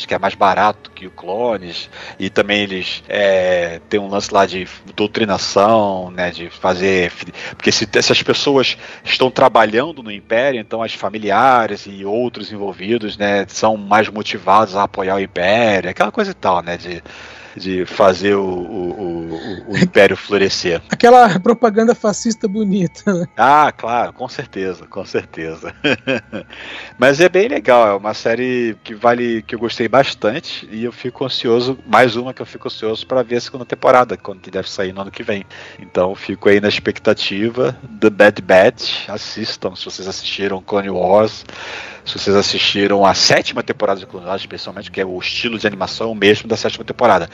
que 0.07 0.15
é 0.15 0.19
mais 0.19 0.35
barato 0.35 0.91
que 0.91 1.07
o 1.07 1.11
Clones, 1.11 1.89
e 2.19 2.29
também 2.31 2.63
eles 2.63 3.03
é, 3.09 3.81
têm 3.89 4.01
um 4.01 4.09
lance 4.09 4.33
lá 4.33 4.47
de 4.47 4.67
doutrinação, 4.95 6.11
né, 6.11 6.31
de 6.31 6.51
fazer... 6.51 7.13
Porque 7.51 7.71
se, 7.71 7.87
se 7.91 8.13
as 8.13 8.23
pessoas 8.23 8.77
estão 9.05 9.31
trabalhando 9.31 10.03
no 10.03 10.11
Império, 10.11 10.61
então 10.61 10.83
as 10.83 10.95
familiares 10.95 11.87
e 11.87 12.05
outros 12.05 12.53
envolvidos, 12.53 13.17
né, 13.17 13.45
são 13.49 13.77
mais 13.77 14.09
motivados 14.09 14.77
a 14.77 14.85
apoiar 14.85 15.17
o 15.17 15.21
Império, 15.21 15.91
aquela 15.91 16.11
coisa 16.11 16.31
e 16.31 16.35
tal, 16.35 16.63
né, 16.63 16.77
de 16.77 17.03
de 17.57 17.85
fazer 17.85 18.35
o, 18.35 18.45
o, 18.45 18.91
o, 18.91 19.73
o 19.73 19.79
império 19.79 20.17
florescer. 20.17 20.81
Aquela 20.91 21.39
propaganda 21.41 21.95
fascista 21.95 22.49
bonita. 22.49 23.13
Né? 23.13 23.27
Ah, 23.37 23.73
claro, 23.73 24.13
com 24.13 24.29
certeza, 24.29 24.87
com 24.87 25.05
certeza. 25.05 25.75
Mas 26.99 27.21
é 27.21 27.29
bem 27.29 27.49
legal, 27.49 27.89
é 27.89 27.95
uma 27.95 28.15
série 28.15 28.77
que 28.83 28.95
vale, 28.95 29.43
que 29.43 29.55
eu 29.55 29.59
gostei 29.59 29.89
bastante 29.89 30.69
e 30.71 30.85
eu 30.85 30.93
fico 30.93 31.25
ansioso, 31.25 31.79
mais 31.87 32.17
uma 32.17 32.33
que 32.33 32.43
eu 32.43 32.47
fico 32.47 32.69
ansioso 32.69 33.07
para 33.07 33.23
ver 33.23 33.37
a 33.37 33.41
segunda 33.41 33.65
temporada, 33.65 34.17
quando 34.17 34.51
deve 34.51 34.69
sair 34.69 34.93
no 34.93 35.03
ano 35.03 35.11
que 35.11 35.23
vem. 35.23 35.45
Então 35.79 36.15
fico 36.15 36.49
aí 36.49 36.61
na 36.61 36.69
expectativa. 36.69 37.77
The 38.01 38.11
Bad 38.11 38.43
Batch, 38.43 39.09
assistam 39.09 39.75
se 39.75 39.85
vocês 39.85 40.09
assistiram 40.09 40.63
Clone 40.63 40.91
Wars. 40.91 41.45
Se 42.05 42.19
vocês 42.19 42.35
assistiram 42.35 43.07
a 43.07 43.15
sétima 43.15 43.63
temporada 43.63 44.01
de 44.01 44.07
Clone 44.07 44.27
Wars, 44.27 44.43
especialmente, 44.43 44.91
que 44.91 45.01
é 45.01 45.07
o 45.07 45.19
estilo 45.19 45.57
de 45.57 45.67
animação 45.67 46.13
mesmo 46.15 46.49
da 46.49 46.57
sétima 46.57 46.85
temporada. 46.85 47.31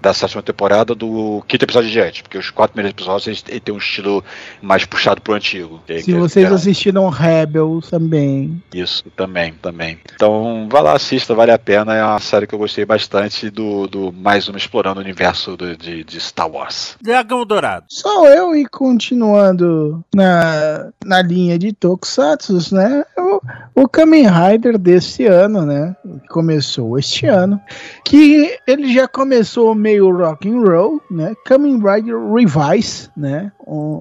Da 0.00 0.12
sétima 0.14 0.42
temporada 0.42 0.94
do 0.94 1.42
quinto 1.46 1.64
episódio 1.64 1.88
de 1.88 1.92
diante, 1.92 2.22
porque 2.22 2.38
os 2.38 2.50
quatro 2.50 2.74
primeiros 2.74 2.96
episódios 2.96 3.26
eles, 3.26 3.44
eles 3.48 3.60
têm 3.62 3.74
um 3.74 3.78
estilo 3.78 4.24
mais 4.60 4.84
puxado 4.84 5.20
pro 5.20 5.34
antigo. 5.34 5.80
Se 5.86 6.02
que, 6.04 6.14
vocês 6.14 6.50
é... 6.50 6.54
assistiram 6.54 7.08
Rebels 7.08 7.90
também. 7.90 8.62
Isso, 8.72 9.04
também, 9.16 9.54
também. 9.54 9.98
Então, 10.14 10.68
vá 10.70 10.80
lá, 10.80 10.94
assista, 10.94 11.34
vale 11.34 11.52
a 11.52 11.58
pena. 11.58 11.94
É 11.94 12.04
uma 12.04 12.20
série 12.20 12.46
que 12.46 12.54
eu 12.54 12.58
gostei 12.58 12.84
bastante 12.84 13.50
do, 13.50 13.86
do 13.86 14.12
mais 14.12 14.48
uma 14.48 14.58
explorando 14.58 15.00
o 15.00 15.02
universo 15.02 15.56
do, 15.56 15.76
de, 15.76 16.04
de 16.04 16.20
Star 16.20 16.50
Wars. 16.50 16.96
Dragão 17.00 17.44
Dourado. 17.44 17.86
Só 17.88 18.26
eu 18.26 18.54
e 18.54 18.66
continuando 18.66 20.04
na, 20.14 20.90
na 21.04 21.22
linha 21.22 21.58
de 21.58 21.72
Tokusatsu, 21.72 22.74
né? 22.74 23.04
O, 23.16 23.31
o 23.74 23.88
Kamen 23.88 24.26
Rider 24.28 24.78
desse 24.78 25.26
ano, 25.26 25.64
né? 25.64 25.96
Começou 26.28 26.98
este 26.98 27.26
ano. 27.26 27.60
Que 28.04 28.56
ele 28.66 28.92
já 28.92 29.08
começou 29.08 29.74
meio 29.74 30.14
rock 30.16 30.48
and 30.48 30.62
roll, 30.62 31.00
né? 31.10 31.34
Kamen 31.44 31.78
Rider 31.78 32.16
Revise, 32.32 33.08
né? 33.16 33.50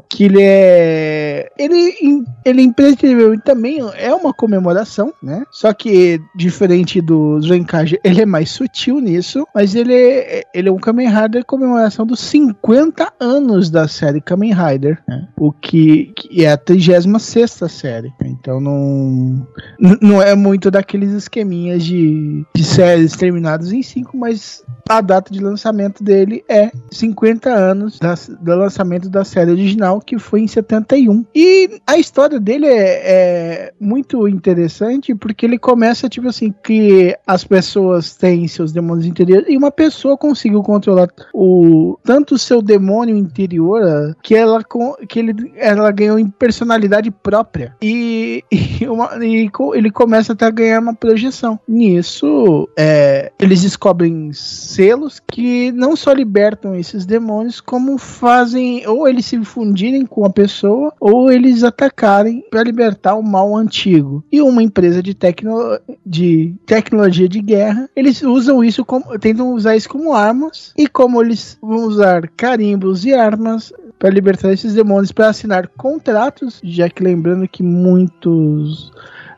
Que 0.10 0.26
ele 0.26 0.42
é. 0.42 1.50
Ele, 1.58 2.24
ele 2.46 2.62
imprescindível 2.62 3.40
também 3.42 3.80
é 3.96 4.14
uma 4.14 4.34
comemoração, 4.34 5.14
né? 5.22 5.44
Só 5.52 5.74
que, 5.74 6.22
diferente 6.36 7.02
do 7.02 7.40
Zenkage, 7.42 8.00
ele 8.04 8.22
é 8.22 8.26
mais 8.26 8.52
sutil 8.52 9.00
nisso, 9.00 9.48
mas 9.56 9.76
ele 9.76 9.94
é, 9.94 10.44
ele 10.54 10.70
é 10.70 10.72
um 10.72 10.78
Kamen 10.78 11.10
Rider 11.10 11.46
comemoração 11.46 12.06
dos 12.06 12.20
50 12.20 13.14
anos 13.20 13.70
da 13.70 13.88
série 13.88 14.22
Kamen 14.22 14.54
Rider, 14.54 15.02
né? 15.08 15.28
O 15.38 15.52
que, 15.52 16.12
que 16.16 16.46
é 16.46 16.52
a 16.52 16.58
36 16.58 17.62
série. 17.70 18.14
Então 18.24 18.60
não 18.60 19.31
não 19.80 20.22
é 20.22 20.36
muito 20.36 20.70
daqueles 20.70 21.12
esqueminhas 21.12 21.84
de, 21.84 22.46
de 22.54 22.64
séries 22.64 23.16
terminadas 23.16 23.72
em 23.72 23.82
5, 23.82 24.16
mas 24.18 24.64
a 24.90 25.02
data 25.02 25.32
de 25.32 25.40
lançamento 25.40 26.04
dele 26.04 26.44
é 26.50 26.72
50 26.92 27.50
anos 27.50 28.00
da, 28.00 28.16
do 28.40 28.56
lançamento 28.56 29.10
da 29.10 29.24
série 29.24 29.52
original, 29.52 30.02
que 30.02 30.18
foi 30.20 30.42
em 30.42 30.48
71. 30.48 31.26
E 31.34 31.82
a 31.88 31.98
história 31.98 32.40
dele 32.40 32.68
é, 32.68 33.02
é 33.04 33.74
muito 33.80 34.28
interessante 34.28 35.16
porque 35.16 35.46
ele 35.46 35.58
começa, 35.58 36.10
tipo 36.10 36.28
assim, 36.28 36.54
que 36.64 37.16
as 37.26 37.44
pessoas 37.44 38.16
têm 38.16 38.48
seus 38.48 38.72
demônios 38.72 39.06
interiores 39.06 39.48
e 39.50 39.58
uma 39.58 39.72
pessoa 39.72 40.18
conseguiu 40.18 40.62
controlar 40.62 41.08
o 41.34 41.98
tanto 42.04 42.36
o 42.36 42.40
seu 42.40 42.62
demônio 42.62 43.16
interior 43.16 44.16
que 44.22 44.36
ela, 44.36 44.64
que 45.08 45.20
ele, 45.20 45.54
ela 45.56 45.92
ganhou 45.92 46.20
em 46.20 46.28
personalidade 46.28 47.12
própria. 47.12 47.76
E, 47.82 48.44
e, 48.52 48.88
uma, 48.88 49.21
e 49.24 49.50
ele 49.74 49.92
começa 49.92 50.34
até 50.34 50.46
a 50.46 50.52
ganhar 50.52 50.80
uma 50.80 50.94
projeção. 50.94 51.60
Nisso, 51.68 52.70
é, 52.78 53.32
eles 53.40 53.62
descobrem 53.62 54.32
selos 54.34 55.20
que 55.20 55.72
não 55.72 55.96
só 55.96 56.14
libertam 56.14 56.76
esses 56.76 57.06
demônios, 57.06 57.62
como 57.62 57.98
fazem 57.98 58.88
ou 58.88 59.08
eles 59.08 59.26
se 59.26 59.44
fundirem 59.44 60.06
com 60.06 60.26
a 60.26 60.30
pessoa 60.30 60.94
ou 61.00 61.32
eles 61.32 61.64
atacarem 61.64 62.44
para 62.50 62.64
libertar 62.64 63.16
o 63.16 63.24
mal 63.24 63.56
antigo. 63.56 64.24
E 64.32 64.42
uma 64.42 64.64
empresa 64.64 65.02
de, 65.02 65.14
tecno, 65.14 65.80
de 66.06 66.54
tecnologia 66.66 67.28
de 67.28 67.42
guerra, 67.42 67.90
eles 67.96 68.22
usam 68.22 68.64
isso 68.64 68.84
como 68.86 69.18
tentam 69.20 69.54
usar 69.54 69.76
isso 69.76 69.90
como 69.90 70.14
armas 70.14 70.74
e 70.78 70.88
como 70.88 71.22
eles 71.22 71.58
vão 71.62 71.86
usar 71.86 72.28
carimbos 72.36 73.06
e 73.06 73.14
armas 73.14 73.74
para 74.02 74.10
libertar 74.10 74.52
esses 74.52 74.74
demônios 74.74 75.12
para 75.12 75.30
assinar 75.30 75.68
contratos, 75.68 76.60
já 76.64 76.90
que 76.90 77.04
lembrando 77.04 77.48
que 77.48 77.62
muitos 77.62 78.92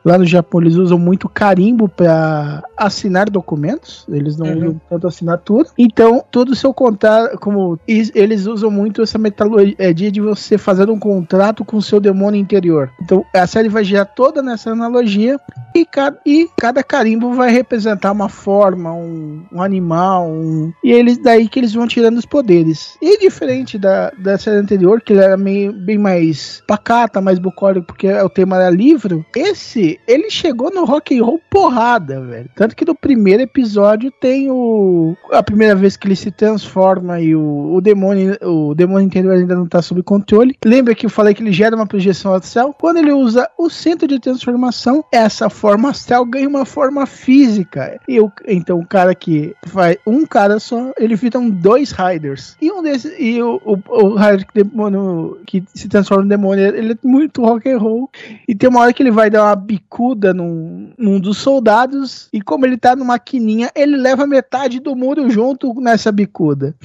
Lá 0.04 0.18
no 0.18 0.26
Japão 0.26 0.60
eles 0.62 0.76
usam 0.76 1.00
muito 1.00 1.30
carimbo 1.30 1.88
para 1.88 2.62
assinar 2.86 3.30
documentos, 3.30 4.06
eles 4.10 4.38
não 4.38 4.48
uhum. 4.48 4.58
usam 4.58 4.82
tanto 4.90 5.08
assinatura. 5.08 5.70
Então, 5.78 6.24
todo 6.32 6.50
o 6.50 6.56
seu 6.56 6.74
contrato, 6.74 7.38
como 7.40 7.80
eles 7.88 8.46
usam 8.46 8.70
muito 8.70 9.02
essa 9.02 9.18
metalogia 9.18 10.12
de 10.12 10.22
você 10.22 10.58
fazer 10.58 10.90
um 10.90 11.00
contrato 11.00 11.66
com 11.66 11.78
o 11.78 11.82
seu 11.82 12.00
demônio 12.00 12.40
interior. 12.40 12.92
Então, 13.02 13.26
a 13.34 13.48
série 13.48 13.70
vai 13.70 13.84
girar 13.84 14.06
toda 14.14 14.42
nessa 14.42 14.72
analogia 14.72 15.40
e 15.76 15.86
cada, 15.86 16.20
e 16.26 16.48
cada 16.58 16.84
carimbo 16.84 17.34
vai 17.34 17.52
representar 17.52 18.12
uma 18.12 18.30
forma, 18.30 18.94
um, 18.94 19.44
um 19.52 19.62
animal, 19.62 20.28
um, 20.28 20.72
e 20.84 20.92
eles 20.92 21.18
daí 21.18 21.48
que 21.48 21.60
eles 21.60 21.74
vão 21.74 21.88
tirando 21.88 22.18
os 22.18 22.26
poderes. 22.26 22.98
E 23.02 23.20
diferente 23.20 23.78
da, 23.78 24.12
da 24.12 24.38
série 24.38 24.58
anterior, 24.58 25.02
que 25.02 25.14
ele 25.14 25.22
era 25.22 25.38
meio, 25.38 25.74
bem 25.74 25.98
mais 25.98 26.64
pacata, 26.68 27.22
mais 27.22 27.40
bucólico, 27.40 27.88
porque 27.88 28.12
o 28.12 28.30
tema 28.30 28.58
era 28.58 28.70
livro, 28.70 29.26
esse 29.36 30.00
ele 30.08 30.30
chegou 30.30 30.72
no 30.72 30.86
rock 30.86 31.18
and 31.18 31.24
roll 31.24 31.42
porrada, 31.50 32.22
velho. 32.22 32.50
Tanto 32.56 32.73
que 32.76 32.86
no 32.86 32.96
primeiro 32.96 33.44
episódio 33.44 34.12
tem 34.12 34.50
o 34.50 35.16
a 35.32 35.44
primeira 35.44 35.76
vez 35.76 35.98
que 35.98 36.08
ele 36.08 36.16
se 36.16 36.32
transforma 36.32 37.20
e 37.20 37.36
o, 37.36 37.74
o 37.74 37.82
demônio, 37.82 38.38
o 38.42 38.74
demônio 38.74 39.06
interior 39.06 39.34
ainda 39.34 39.56
não 39.56 39.68
tá 39.68 39.82
sob 39.82 40.02
controle. 40.04 40.58
Lembra 40.64 40.96
que 40.96 41.06
eu 41.06 41.10
falei 41.10 41.34
que 41.34 41.42
ele 41.42 41.52
gera 41.52 41.76
uma 41.76 41.88
projeção 41.88 42.34
astral? 42.34 42.76
Quando 42.80 42.98
ele 42.98 43.12
usa 43.12 43.50
o 43.58 43.70
centro 43.70 44.08
de 44.08 44.20
transformação, 44.20 45.04
essa 45.12 45.50
forma 45.50 45.90
astral 45.90 46.26
ganha 46.26 46.48
uma 46.48 46.66
forma 46.66 47.06
física. 47.06 48.00
E 48.08 48.20
o, 48.20 48.32
então 48.48 48.80
o 48.80 48.86
cara 48.86 49.14
que 49.16 49.56
faz 49.68 49.98
um 50.06 50.26
cara 50.26 50.60
só, 50.60 50.92
ele 50.98 51.16
viram 51.16 51.50
dois 51.50 51.92
Riders. 51.92 52.56
E 52.62 52.72
um 52.72 52.82
desses 52.82 53.14
e 53.20 53.42
o, 53.42 53.62
o, 53.66 53.80
o 53.88 54.16
Rider 54.16 54.46
que, 54.46 54.64
demônio, 54.64 55.40
que 55.46 55.64
se 55.74 55.88
transforma 55.88 56.26
em 56.26 56.30
demônio, 56.30 56.66
ele 56.66 56.94
é 56.94 56.98
muito 57.04 57.44
rock 57.44 57.70
and 57.70 57.78
roll. 57.78 58.10
E 58.48 58.56
tem 58.56 58.70
uma 58.70 58.82
hora 58.82 58.94
que 58.94 59.04
ele 59.04 59.12
vai 59.12 59.30
dar 59.30 59.44
uma 59.44 59.56
bicuda 59.56 60.34
num, 60.34 60.92
num 60.98 61.20
dos 61.20 61.38
soldados 61.38 62.30
e 62.32 62.42
como 62.54 62.68
ele 62.68 62.78
tá 62.78 62.96
numa 62.96 63.18
quininha, 63.18 63.72
ele 63.74 63.98
leva 63.98 64.28
metade 64.28 64.80
do 64.80 64.96
muro 64.96 65.28
junto 65.28 65.74
nessa 65.82 66.12
bicuda. 66.12 66.76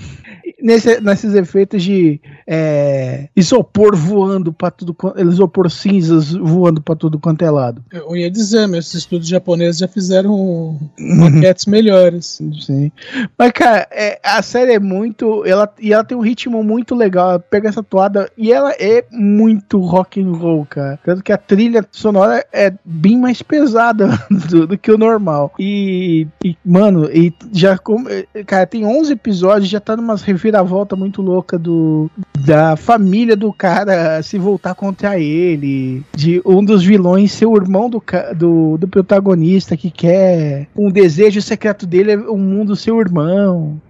Nesse, 0.61 1.00
nesses 1.00 1.34
efeitos 1.34 1.82
de 1.82 2.20
é, 2.46 3.28
isopor 3.37 3.96
voando 3.96 4.52
para 4.52 4.70
tudo, 4.70 4.96
isopor 5.18 5.70
cinzas 5.70 6.32
voando 6.32 6.80
para 6.80 6.96
tudo 6.96 7.18
quanto 7.18 7.44
é 7.44 7.50
lado. 7.50 7.84
Eu 7.92 8.16
ia 8.16 8.30
dizer, 8.30 8.66
mas 8.66 8.87
esses 8.87 9.00
estudos 9.00 9.28
japoneses 9.28 9.78
já 9.78 9.88
fizeram 9.88 10.78
maquetes 10.98 11.66
melhores. 11.66 12.40
Sim. 12.61 12.90
Mas, 13.37 13.52
cara, 13.52 13.87
é, 13.90 14.18
a 14.22 14.42
série 14.42 14.72
é 14.72 14.78
muito. 14.78 15.44
Ela, 15.44 15.72
e 15.80 15.92
ela 15.92 16.04
tem 16.04 16.16
um 16.16 16.22
ritmo 16.22 16.62
muito 16.62 16.94
legal. 16.94 17.30
Ela 17.30 17.38
pega 17.38 17.68
essa 17.68 17.82
toada 17.82 18.30
e 18.37 18.52
ela 18.52 18.72
é 18.72 19.04
muito 19.11 19.78
rock 19.78 20.20
and 20.20 20.32
roll, 20.32 20.66
cara. 20.66 20.98
Tanto 21.04 21.22
que 21.22 21.32
a 21.32 21.38
trilha 21.38 21.84
sonora 21.90 22.44
é 22.52 22.72
bem 22.84 23.18
mais 23.18 23.42
pesada 23.42 24.08
do, 24.48 24.66
do 24.66 24.78
que 24.78 24.90
o 24.90 24.98
normal. 24.98 25.52
E, 25.58 26.26
e, 26.44 26.56
mano, 26.64 27.11
e 27.12 27.32
já. 27.52 27.78
Cara, 28.46 28.66
tem 28.66 28.84
11 28.84 29.12
episódios, 29.12 29.68
já 29.68 29.80
tá 29.80 29.96
numa 29.96 30.16
reviravolta 30.38 30.94
muito 30.94 31.20
louca 31.20 31.59
do 31.59 32.09
da 32.38 32.77
família 32.77 33.37
do 33.37 33.53
cara 33.53 34.22
se 34.22 34.38
voltar 34.38 34.74
contra 34.74 35.18
ele, 35.18 36.03
de 36.14 36.40
um 36.46 36.64
dos 36.64 36.85
vilões 36.85 37.33
ser 37.33 37.46
o 37.46 37.57
irmão 37.57 37.90
do, 37.90 38.03
do, 38.37 38.79
do 38.79 38.88
protagonista 38.88 39.77
que 39.77 39.90
quer 39.90 40.68
um 40.77 40.90
desejo 40.90 41.42
secreto 41.42 41.85
dele 41.85 42.12
é 42.12 42.16
o 42.16 42.38
mundo 42.38 42.77
seu 42.77 43.01
irmão. 43.01 43.81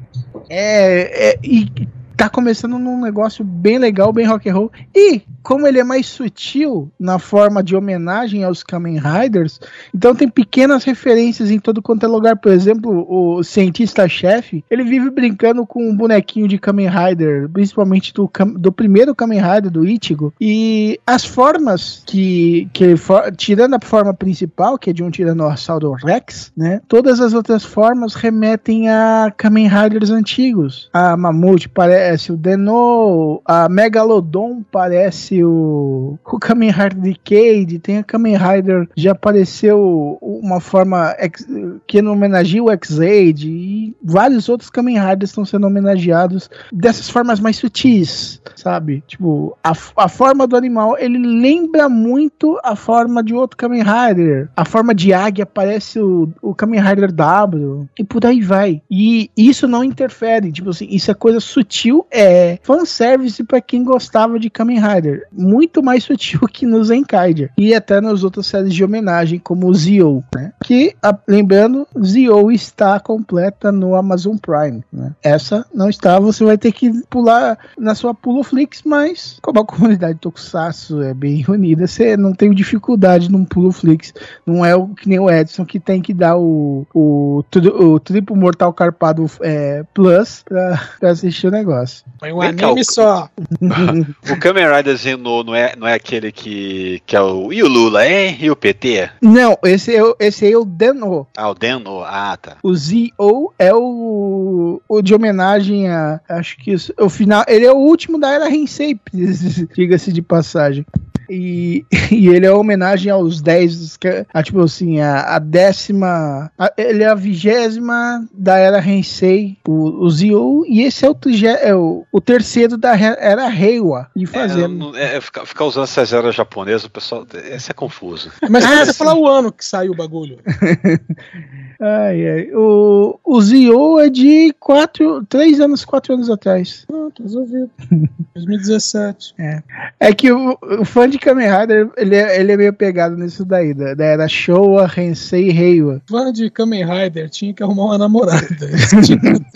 É, 0.48 1.30
é, 1.30 1.38
e 1.42 1.70
tá 2.16 2.28
começando 2.28 2.78
num 2.78 3.00
negócio 3.00 3.44
bem 3.44 3.78
legal, 3.78 4.12
bem 4.12 4.26
rock 4.26 4.48
and 4.48 4.54
roll. 4.54 4.72
E 4.94 5.22
como 5.48 5.66
ele 5.66 5.78
é 5.78 5.82
mais 5.82 6.04
sutil 6.04 6.92
na 7.00 7.18
forma 7.18 7.62
de 7.62 7.74
homenagem 7.74 8.44
aos 8.44 8.62
Kamen 8.62 8.98
Riders, 8.98 9.58
então 9.94 10.14
tem 10.14 10.28
pequenas 10.28 10.84
referências 10.84 11.50
em 11.50 11.58
todo 11.58 11.80
quanto 11.80 12.04
é 12.04 12.06
lugar. 12.06 12.36
Por 12.36 12.52
exemplo, 12.52 13.06
o 13.08 13.42
cientista-chefe, 13.42 14.62
ele 14.70 14.84
vive 14.84 15.08
brincando 15.08 15.64
com 15.64 15.88
um 15.88 15.96
bonequinho 15.96 16.46
de 16.46 16.58
Kamen 16.58 16.90
Rider, 16.90 17.48
principalmente 17.48 18.12
do, 18.12 18.30
do 18.58 18.70
primeiro 18.70 19.14
Kamen 19.14 19.40
Rider, 19.40 19.70
do 19.70 19.86
Ichigo. 19.86 20.34
E 20.38 21.00
as 21.06 21.24
formas 21.24 22.02
que, 22.04 22.68
que 22.74 22.94
for, 22.98 23.34
tirando 23.34 23.72
a 23.72 23.80
forma 23.80 24.12
principal, 24.12 24.76
que 24.76 24.90
é 24.90 24.92
de 24.92 25.02
um 25.02 25.10
Tiranossauro 25.10 25.92
Rex, 25.92 26.52
né? 26.54 26.82
Todas 26.86 27.22
as 27.22 27.32
outras 27.32 27.64
formas 27.64 28.12
remetem 28.12 28.90
a 28.90 29.32
Kamen 29.34 29.66
Riders 29.66 30.10
antigos. 30.10 30.90
A 30.92 31.16
Mamute 31.16 31.70
parece 31.70 32.32
o 32.32 32.36
Deno, 32.36 33.40
a 33.46 33.66
Megalodon 33.66 34.62
parece 34.70 35.37
o, 35.44 36.18
o 36.24 36.38
Kamen 36.38 36.70
Rider 36.70 36.94
Decade, 36.94 37.78
tem 37.78 37.98
a 37.98 38.04
Kamen 38.04 38.36
Rider, 38.36 38.88
já 38.96 39.12
apareceu 39.12 40.18
uma 40.20 40.60
forma 40.60 41.14
ex, 41.18 41.46
que 41.86 42.00
homenageia 42.00 42.62
o 42.62 42.70
X-Aid 42.70 43.48
e 43.48 43.96
vários 44.02 44.48
outros 44.48 44.70
Kamen 44.70 44.98
Riders 44.98 45.30
estão 45.30 45.44
sendo 45.44 45.66
homenageados 45.66 46.50
dessas 46.72 47.08
formas 47.08 47.40
mais 47.40 47.56
sutis, 47.56 48.40
sabe? 48.56 49.02
Tipo, 49.06 49.56
a, 49.62 49.72
a 49.96 50.08
forma 50.08 50.46
do 50.46 50.56
animal, 50.56 50.96
ele 50.98 51.18
lembra 51.18 51.88
muito 51.88 52.58
a 52.62 52.74
forma 52.74 53.22
de 53.22 53.34
outro 53.34 53.56
Kamen 53.56 53.82
Rider. 53.82 54.48
A 54.56 54.64
forma 54.64 54.94
de 54.94 55.12
águia 55.12 55.46
parece 55.46 56.00
o, 56.00 56.28
o 56.42 56.54
Kamen 56.54 56.80
Rider 56.80 57.12
W 57.12 57.88
e 57.98 58.04
por 58.04 58.24
aí 58.24 58.40
vai. 58.40 58.82
E 58.90 59.30
isso 59.36 59.66
não 59.66 59.84
interfere, 59.84 60.52
tipo 60.52 60.70
assim, 60.70 60.86
isso 60.90 61.10
é 61.10 61.14
coisa 61.14 61.40
sutil, 61.40 62.06
é 62.10 62.58
fanservice 62.62 63.42
para 63.44 63.60
quem 63.60 63.84
gostava 63.84 64.38
de 64.38 64.50
Kamen 64.50 64.80
Rider. 64.80 65.27
Muito 65.32 65.82
mais 65.82 66.04
sutil 66.04 66.40
que 66.52 66.66
no 66.66 66.82
Zenkaiger. 66.82 67.50
E 67.56 67.74
até 67.74 68.00
nas 68.00 68.24
outras 68.24 68.46
séries 68.46 68.74
de 68.74 68.84
homenagem, 68.84 69.38
como 69.38 69.68
o 69.68 69.74
Zio, 69.74 70.24
né? 70.34 70.52
Que, 70.64 70.94
a, 71.02 71.16
lembrando, 71.26 71.86
Zio 72.02 72.50
está 72.50 72.98
completa 73.00 73.70
no 73.72 73.94
Amazon 73.94 74.36
Prime, 74.36 74.82
né? 74.92 75.12
Essa 75.22 75.66
não 75.74 75.88
está, 75.88 76.18
você 76.18 76.44
vai 76.44 76.58
ter 76.58 76.72
que 76.72 76.90
pular 77.08 77.58
na 77.78 77.94
sua 77.94 78.14
Puloflix, 78.14 78.82
mas 78.84 79.38
como 79.42 79.60
a 79.60 79.64
comunidade 79.66 80.18
Tokusatsu 80.18 81.02
é 81.02 81.14
bem 81.14 81.44
unida, 81.48 81.86
você 81.86 82.16
não 82.16 82.32
tem 82.32 82.50
dificuldade 82.50 83.30
num 83.30 83.44
Puloflix. 83.44 84.12
Não 84.46 84.64
é 84.64 84.74
o 84.74 84.88
que 84.88 85.08
nem 85.08 85.18
o 85.18 85.30
Edson 85.30 85.64
que 85.64 85.80
tem 85.80 86.00
que 86.00 86.12
dar 86.12 86.36
o, 86.36 86.86
o, 86.94 87.44
o 87.80 88.00
triplo 88.00 88.36
Mortal 88.36 88.72
Carpado 88.72 89.26
é, 89.42 89.84
Plus 89.94 90.42
pra, 90.44 90.80
pra, 90.98 91.10
assistir 91.10 91.46
o 91.46 91.50
negócio. 91.50 92.04
Foi 92.18 92.32
um 92.32 92.40
anime 92.40 92.84
só. 92.84 93.28
o 94.30 94.40
Kamen 94.40 94.66
Rider 94.74 94.98
Zeno 95.08 95.42
não 95.42 95.54
é, 95.54 95.74
não 95.76 95.86
é 95.86 95.94
aquele 95.94 96.30
que, 96.30 97.02
que 97.06 97.16
é 97.16 97.20
o. 97.20 97.52
E 97.52 97.62
o 97.62 97.68
Lula, 97.68 98.06
hein? 98.06 98.36
E 98.40 98.50
o 98.50 98.56
PT? 98.56 99.10
Não, 99.22 99.58
esse 99.64 99.96
é, 99.96 100.02
esse 100.20 100.50
é 100.50 100.56
o 100.56 100.64
Deno. 100.64 101.26
Ah, 101.36 101.50
o 101.50 101.54
Deno? 101.54 102.02
Ah, 102.02 102.36
tá. 102.40 102.56
O 102.62 102.74
Z.O. 102.74 103.52
é 103.58 103.72
o, 103.74 104.80
o 104.88 105.02
de 105.02 105.14
homenagem 105.14 105.88
a. 105.88 106.20
Acho 106.28 106.56
que 106.58 106.72
isso, 106.72 106.92
o 106.98 107.08
final. 107.08 107.44
Ele 107.48 107.64
é 107.64 107.72
o 107.72 107.76
último 107.76 108.18
da 108.18 108.32
era 108.32 108.50
Hensei, 108.50 108.98
diga-se 109.74 110.12
de 110.12 110.22
passagem. 110.22 110.84
E, 111.28 111.84
e 112.10 112.28
ele 112.28 112.46
é 112.46 112.52
homenagem 112.52 113.10
aos 113.10 113.40
10, 113.40 113.98
a, 114.32 114.42
tipo 114.42 114.60
assim, 114.60 115.00
a, 115.00 115.36
a 115.36 115.38
décima. 115.38 116.50
A, 116.58 116.72
ele 116.76 117.02
é 117.02 117.08
a 117.08 117.14
vigésima 117.14 118.26
da 118.32 118.56
era 118.56 118.86
Hensei, 118.86 119.56
o, 119.66 120.04
o 120.04 120.10
Zio, 120.10 120.64
e 120.66 120.82
esse 120.82 121.04
é 121.04 121.10
o, 121.10 121.16
é 121.60 121.74
o, 121.74 122.06
o 122.12 122.20
terceiro 122.20 122.76
da 122.76 122.96
era 122.96 123.48
Reiwa. 123.48 124.08
E 124.16 124.26
fazendo. 124.26 124.96
É, 124.96 125.16
é, 125.16 125.20
ficar, 125.20 125.46
ficar 125.46 125.64
usando 125.64 125.84
essas 125.84 126.12
eras 126.12 126.34
japonesas, 126.34 126.84
o 126.84 126.90
pessoal. 126.90 127.26
Esse 127.50 127.70
é 127.70 127.74
confuso. 127.74 128.30
Mas 128.48 128.64
ah, 128.64 128.84
você 128.84 128.94
falar 128.94 129.14
o 129.14 129.26
ano 129.26 129.52
que 129.52 129.64
saiu 129.64 129.92
o 129.92 129.96
bagulho. 129.96 130.38
ai, 131.80 132.28
ai. 132.28 132.50
O, 132.54 133.18
o 133.24 133.40
Zio 133.40 133.98
é 133.98 134.08
de 134.08 134.54
4, 134.58 135.24
3 135.26 135.60
anos, 135.60 135.84
4 135.84 136.14
anos 136.14 136.30
atrás. 136.30 136.84
Pronto, 136.86 137.22
resolvido. 137.22 137.70
2017. 138.34 139.34
É. 139.38 139.62
É 140.00 140.14
que 140.14 140.30
o, 140.30 140.56
o 140.62 140.84
fã 140.84 141.08
de 141.08 141.18
Kamen 141.18 141.48
Rider, 141.48 141.90
ele 141.96 142.14
é, 142.14 142.40
ele 142.40 142.52
é 142.52 142.56
meio 142.56 142.72
pegado 142.72 143.16
nisso 143.16 143.44
daí, 143.44 143.74
da, 143.74 143.94
da 143.94 144.04
era 144.04 144.28
Showa, 144.28 144.90
Hensei 144.96 145.48
e 145.48 145.52
Reiwa. 145.52 146.00
Fã 146.08 146.32
de 146.32 146.50
Kamen 146.50 146.84
Rider 146.84 147.28
tinha 147.28 147.52
que 147.52 147.62
arrumar 147.62 147.86
uma 147.86 147.98
namorada. 147.98 148.46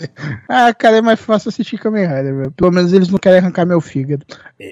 ah, 0.49 0.73
cara, 0.73 0.97
é 0.97 1.01
mais 1.01 1.19
fácil 1.19 1.49
assistir 1.49 1.77
Kamen 1.77 2.05
Rider, 2.05 2.35
velho. 2.35 2.51
Pelo 2.51 2.71
menos 2.71 2.93
eles 2.93 3.09
não 3.09 3.17
querem 3.17 3.39
arrancar 3.39 3.65
meu 3.65 3.81
fígado 3.81 4.25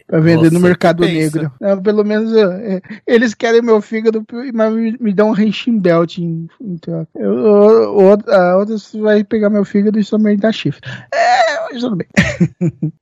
pra 0.08 0.20
vender 0.20 0.50
Você 0.50 0.54
no 0.54 0.60
mercado 0.60 1.04
negro. 1.04 1.52
Não, 1.60 1.82
pelo 1.82 2.04
menos 2.04 2.34
é, 2.36 2.82
eles 3.06 3.34
querem 3.34 3.62
meu 3.62 3.82
fígado, 3.82 4.26
mas 4.54 4.74
me, 4.74 4.98
me 5.00 5.14
dão 5.14 5.32
um 5.32 5.40
Henshin 5.40 5.80
Belt 5.80 6.18
em, 6.18 6.48
em 6.62 6.78
troca. 6.78 7.08
Eu, 7.16 7.40
eu, 7.45 8.12
a 8.27 8.58
outra 8.58 8.75
vai 9.01 9.23
pegar 9.23 9.49
meu 9.49 9.65
fígado 9.65 9.99
e 9.99 10.04
me 10.17 10.38
dar 10.38 10.51
chifre. 10.51 10.82
É, 11.13 11.71
mas 11.71 11.82
tudo 11.82 11.95
bem. 11.95 12.08